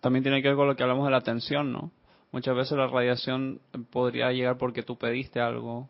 [0.00, 1.90] también tiene que ver con lo que hablamos de la atención, ¿no?
[2.32, 5.88] Muchas veces la radiación podría llegar porque tú pediste algo,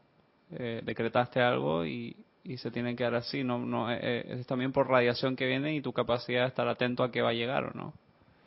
[0.53, 4.47] eh, decretaste algo y, y se tiene que dar así, no, no eh, eh, es
[4.47, 7.35] también por radiación que viene y tu capacidad de estar atento a qué va a
[7.35, 7.95] llegar o no.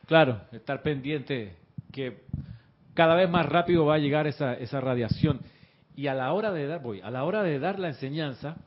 [0.05, 1.55] Claro, estar pendiente
[1.91, 2.23] que
[2.93, 5.41] cada vez más rápido va a llegar esa, esa radiación.
[5.95, 8.57] Y a la hora de dar, voy, a la hora de dar la enseñanza,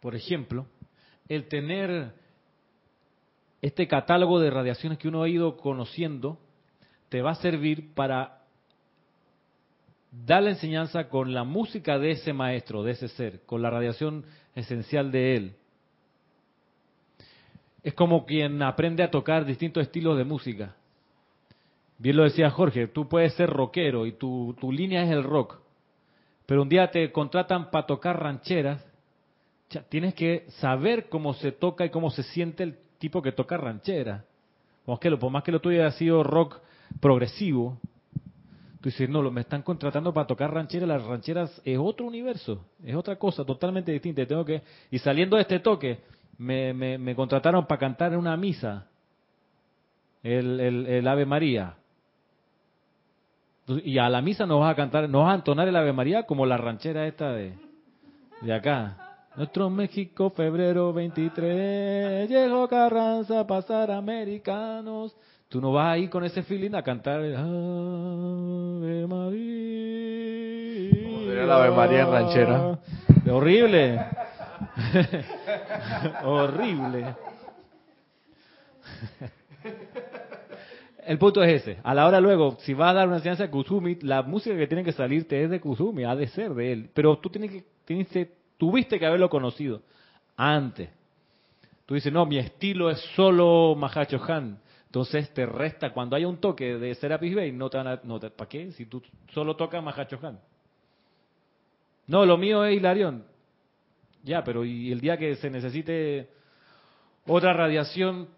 [0.00, 0.66] por ejemplo,
[1.28, 2.12] el tener
[3.62, 6.38] este catálogo de radiaciones que uno ha ido conociendo,
[7.08, 8.40] te va a servir para
[10.10, 14.24] dar la enseñanza con la música de ese maestro, de ese ser, con la radiación
[14.54, 15.56] esencial de él.
[17.82, 20.76] Es como quien aprende a tocar distintos estilos de música.
[22.00, 25.58] Bien lo decía Jorge, tú puedes ser rockero y tu, tu línea es el rock,
[26.46, 28.82] pero un día te contratan para tocar rancheras,
[29.90, 34.24] tienes que saber cómo se toca y cómo se siente el tipo que toca ranchera.
[34.86, 36.60] Por más que lo, por más que lo tuyo haya sido rock
[37.00, 37.78] progresivo,
[38.80, 42.64] tú dices, no, lo, me están contratando para tocar rancheras, las rancheras es otro universo,
[42.82, 44.22] es otra cosa totalmente distinta.
[44.22, 45.98] y que, y saliendo de este toque,
[46.38, 48.86] me, me, contrataron para cantar en una misa
[50.22, 51.76] el, el Ave María.
[53.84, 56.24] Y a la misa nos vas a cantar, nos vas a entonar el Ave María
[56.24, 57.54] como la ranchera esta de,
[58.40, 58.96] de acá.
[59.36, 65.16] Nuestro México, febrero 23, llegó Carranza a pasar americanos.
[65.48, 69.82] Tú no vas ahí con ese feeling a cantar el Ave María.
[71.42, 72.78] El Ave María en ranchera.
[73.30, 74.00] Horrible.
[76.24, 77.14] Horrible.
[81.06, 81.78] El punto es ese.
[81.82, 84.66] A la hora luego, si vas a dar una enseñanza de Kusumi, la música que
[84.66, 86.90] tiene que salirte es de Kusumi, ha de ser de él.
[86.94, 89.82] Pero tú tienes que, tienes que- tuviste que haberlo conocido
[90.36, 90.90] antes.
[91.86, 94.58] Tú dices, no, mi estilo es solo Mahacho Han.
[94.86, 98.18] Entonces te resta, cuando haya un toque de Serapis Bay, no te van a, no
[98.20, 98.72] te- ¿para qué?
[98.72, 100.38] Si tú solo tocas Mahacho Han.
[102.06, 103.24] No, lo mío es Hilarión.
[104.24, 106.28] Ya, pero y el día que se necesite
[107.26, 108.28] Otra radiación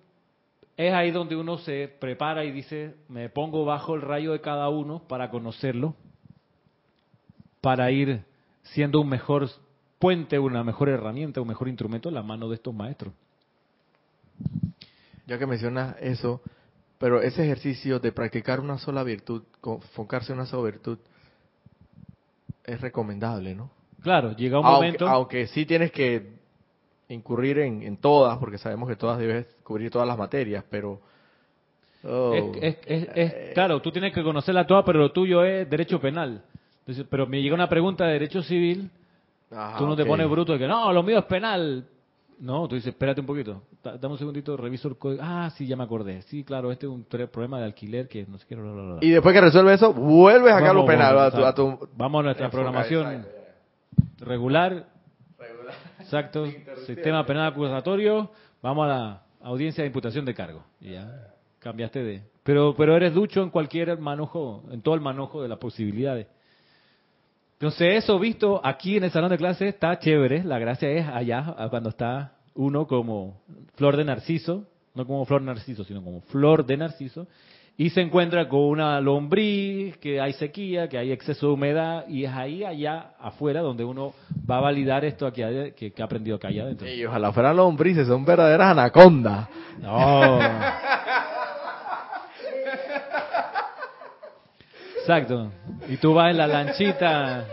[0.77, 4.69] es ahí donde uno se prepara y dice, me pongo bajo el rayo de cada
[4.69, 5.95] uno para conocerlo,
[7.61, 8.25] para ir
[8.63, 9.49] siendo un mejor
[9.99, 13.13] puente, una mejor herramienta, un mejor instrumento en la mano de estos maestros.
[15.27, 16.41] Ya que mencionas eso,
[16.99, 20.99] pero ese ejercicio de practicar una sola virtud, enfocarse en una sola virtud,
[22.65, 23.71] es recomendable, ¿no?
[24.03, 25.09] Claro, llega un aunque, momento...
[25.09, 26.42] Aunque sí tienes que
[27.09, 31.01] incurrir en, en, todas, porque sabemos que todas debes cubrir todas las materias, pero...
[32.05, 36.01] Oh, es, es, es, claro, tú tienes que conocerla toda, pero lo tuyo es derecho
[36.01, 36.43] penal.
[36.81, 38.91] Entonces, pero me llega una pregunta de derecho civil,
[39.53, 41.87] ajá, tú no te pones bruto de que no, lo mío es penal.
[42.41, 45.23] No, tú dices, espérate un poquito, da- dame un segundito, reviso el código.
[45.25, 46.23] Ah, sí, ya me acordé.
[46.23, 48.57] Sí, claro, este es un problema de alquiler que no sé qué.
[48.57, 48.99] bla, bla, bla.
[49.01, 51.55] Y después que resuelve eso, vuelves acá a lo Vamos, penal, vamos, a tu, a
[51.55, 53.25] tu- Vamos a nuestra programación
[54.19, 54.87] regular.
[56.03, 56.47] Exacto.
[56.87, 58.31] Sistema penal acusatorio.
[58.63, 60.65] Vamos a la audiencia de imputación de cargo.
[60.81, 62.23] Ya cambiaste de.
[62.43, 66.27] Pero, pero eres ducho en cualquier manojo, en todo el manojo de las posibilidades.
[67.55, 70.43] Entonces, eso visto aquí en el salón de clase está chévere.
[70.43, 73.41] La gracia es allá, cuando está uno como
[73.77, 77.29] flor de narciso, no como flor narciso, sino como flor de narciso,
[77.77, 82.25] y se encuentra con una lombriz, que hay sequía, que hay exceso de humedad, y
[82.25, 84.13] es ahí allá afuera donde uno
[84.49, 85.43] va a validar esto aquí,
[85.77, 86.87] que, que ha aprendido acá allá adentro.
[86.87, 89.49] Y ojalá fueran lombrices, son verdaderas anacondas.
[89.81, 90.39] No.
[95.01, 95.51] Exacto.
[95.89, 97.45] Y tú vas en la lanchita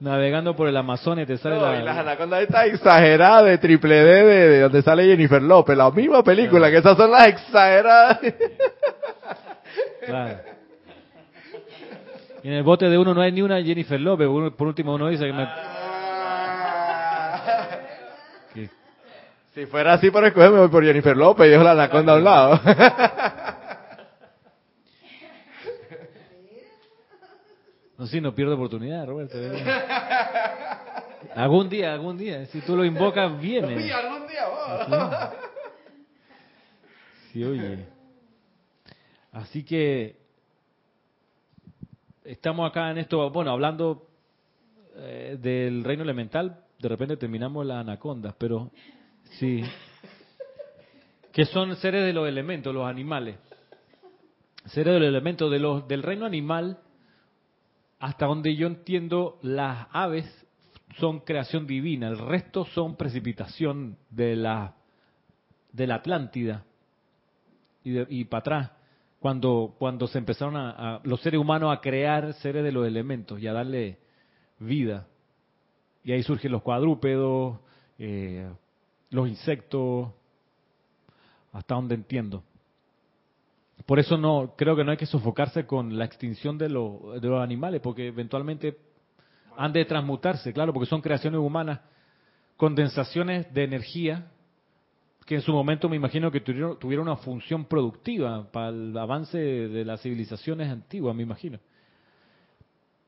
[0.00, 1.80] navegando por el Amazonas y te sale No, la...
[1.80, 5.90] y las anacondas estas exageradas de triple D de, de donde sale Jennifer López, la
[5.92, 8.18] misma película, que esas son las exageradas.
[10.04, 10.38] Claro.
[12.42, 14.26] Y en el bote de uno no hay ni una Jennifer López.
[14.56, 15.46] Por último uno dice que me...
[18.54, 18.70] que-
[19.54, 22.16] Si fuera así para escoger, me voy por Jennifer López y dejo la anaconda a
[22.16, 22.60] un lado.
[27.98, 29.38] No, sí, no pierdo oportunidad, Roberto.
[31.36, 32.46] Algún día, algún día.
[32.46, 33.68] Si tú lo invocas, viene.
[33.92, 35.30] algún día,
[37.32, 37.86] Sí, oye.
[39.32, 40.16] Así que
[42.24, 44.06] estamos acá en esto, bueno, hablando
[44.96, 48.70] eh, del reino elemental, de repente terminamos las anacondas, pero
[49.38, 49.62] sí.
[51.32, 53.36] Que son seres de los elementos, los animales.
[54.66, 56.78] Seres de los elementos de los, del reino animal,
[58.00, 60.26] hasta donde yo entiendo, las aves
[60.98, 64.74] son creación divina, el resto son precipitación de la,
[65.72, 66.64] de la Atlántida
[67.82, 68.70] y, de- y para atrás,
[69.22, 73.46] cuando, cuando se empezaron a, los seres humanos a crear seres de los elementos y
[73.46, 73.98] a darle
[74.58, 75.06] vida.
[76.02, 77.56] Y ahí surgen los cuadrúpedos,
[78.00, 78.50] eh,
[79.10, 80.10] los insectos,
[81.52, 82.42] hasta donde entiendo.
[83.86, 87.28] Por eso no creo que no hay que sofocarse con la extinción de, los de
[87.28, 88.76] los animales, porque eventualmente
[89.56, 91.80] han de transmutarse, claro, porque son creaciones humanas,
[92.56, 94.31] condensaciones de energía
[95.26, 99.84] que en su momento me imagino que tuvieron, una función productiva para el avance de,
[99.84, 101.58] las civilizaciones antiguas, me imagino.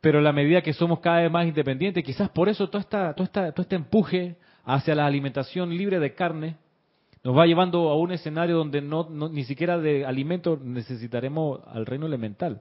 [0.01, 3.15] Pero a la medida que somos cada vez más independientes, quizás por eso todo, esta,
[3.15, 6.57] todo, esta, todo este empuje hacia la alimentación libre de carne
[7.23, 12.05] nos va llevando a un escenario donde no, ni siquiera de alimento necesitaremos al reino
[12.05, 12.61] elemental,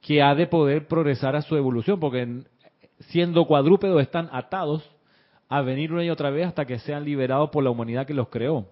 [0.00, 2.46] que ha de poder progresar a su evolución, porque en-
[3.00, 4.88] siendo cuadrúpedos están atados
[5.52, 8.28] a venir una y otra vez hasta que sean liberados por la humanidad que los
[8.28, 8.68] creó.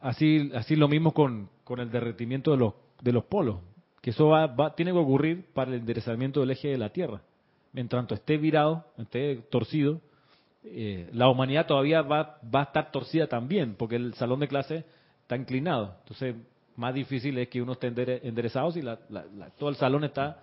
[0.00, 3.58] Así, así lo mismo con, con el derretimiento de los, de los polos,
[4.00, 7.20] que eso va, va- tiene que ocurrir para el enderezamiento del eje de la Tierra.
[7.72, 10.00] Mientras tanto esté virado, esté torcido,
[10.64, 14.84] eh, la humanidad todavía va, va a estar torcida también, porque el salón de clase
[15.22, 15.94] está inclinado.
[16.00, 16.34] Entonces,
[16.76, 18.98] más difícil es que uno esté endere- enderezado si la-
[19.56, 20.42] todo el salón está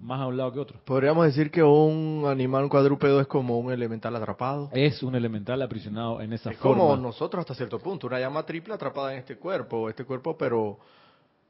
[0.00, 0.80] más a un lado que otro.
[0.84, 4.68] Podríamos decir que un animal cuadrúpedo es como un elemental atrapado.
[4.72, 6.82] Es un elemental aprisionado en esa Es forma.
[6.82, 10.78] como nosotros hasta cierto punto, una llama triple atrapada en este cuerpo, este cuerpo, pero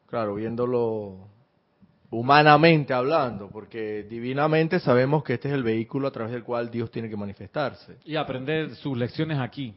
[0.06, 1.28] claro, viéndolo
[2.10, 6.90] humanamente hablando, porque divinamente sabemos que este es el vehículo a través del cual Dios
[6.90, 7.96] tiene que manifestarse.
[8.04, 9.74] Y aprender sus lecciones aquí.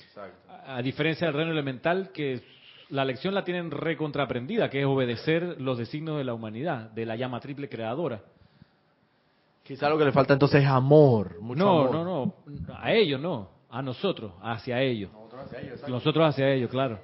[0.00, 0.50] Exacto.
[0.50, 2.40] A a diferencia del reino elemental, que
[2.90, 7.16] la lección la tienen recontraprendida, que es obedecer los designios de la humanidad, de la
[7.16, 8.20] llama triple creadora.
[9.64, 11.92] Quizá lo que le falta entonces es amor, mucho no, amor.
[11.92, 12.34] no, no,
[12.78, 15.10] a ellos no, a nosotros, hacia ellos.
[15.12, 15.88] Nosotros hacia ellos.
[15.88, 16.98] Nosotros hacia ellos, claro.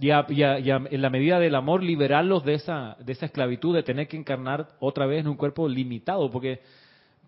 [0.00, 3.12] Y, a- y a- y a- en la medida del amor, liberarlos de esa, de
[3.12, 6.60] esa esclavitud, de tener que encarnar otra vez en un cuerpo limitado, porque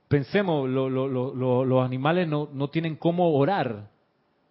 [0.08, 3.88] pensemos, lo- lo- lo- lo- los animales no, no tienen cómo orar,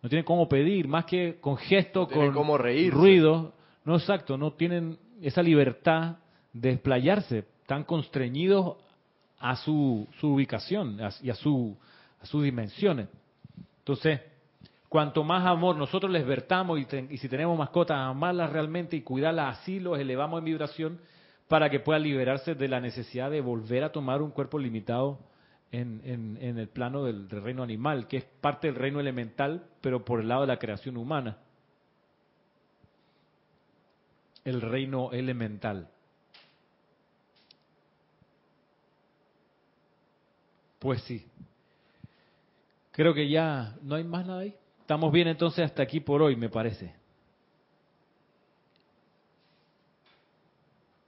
[0.02, 1.58] No tienen cómo pedir, más que con
[2.02, 2.58] No tienen con cómo
[2.94, 3.54] ruido.
[3.86, 6.18] No, exacto, no tienen esa libertad
[6.54, 7.46] de desplayarse.
[7.62, 8.78] Están constreñidos
[9.40, 11.76] a su, su ubicación a- y a, su,
[12.22, 13.08] a sus dimensiones.
[13.80, 14.22] Entonces,
[14.88, 19.02] cuanto más amor nosotros les vertamos y, ten- y si tenemos mascotas, amarlas realmente y
[19.02, 21.00] cuidarlas así, los elevamos en vibración
[21.48, 25.18] para que puedan liberarse de la necesidad de volver a tomar un cuerpo limitado
[25.72, 29.66] en, en- en el plano del, del reino animal, que es parte del reino elemental,
[29.82, 31.38] pero por el lado de la creación humana.
[34.44, 35.90] El reino elemental.
[40.80, 41.26] Pues sí.
[42.92, 44.56] Creo que ya no hay más nada ahí.
[44.82, 46.94] Estamos bien entonces hasta aquí por hoy, me parece.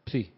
[0.06, 0.34] Sí.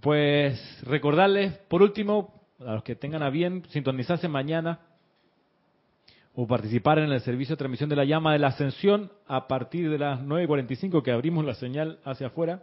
[0.00, 4.80] Pues recordarles, por último, a los que tengan a bien sintonizarse mañana
[6.34, 9.90] o participar en el servicio de transmisión de la llama de la ascensión a partir
[9.90, 12.62] de las 9.45 que abrimos la señal hacia afuera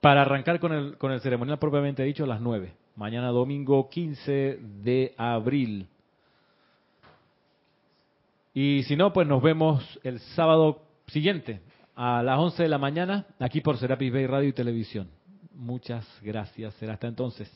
[0.00, 2.72] para arrancar con el, con el ceremonial propiamente dicho a las 9.
[2.96, 5.86] Mañana domingo 15 de abril.
[8.54, 11.60] Y si no, pues nos vemos el sábado siguiente
[11.94, 15.08] a las 11 de la mañana aquí por Serapis Bay Radio y Televisión.
[15.54, 16.74] Muchas gracias.
[16.74, 17.50] Será hasta entonces.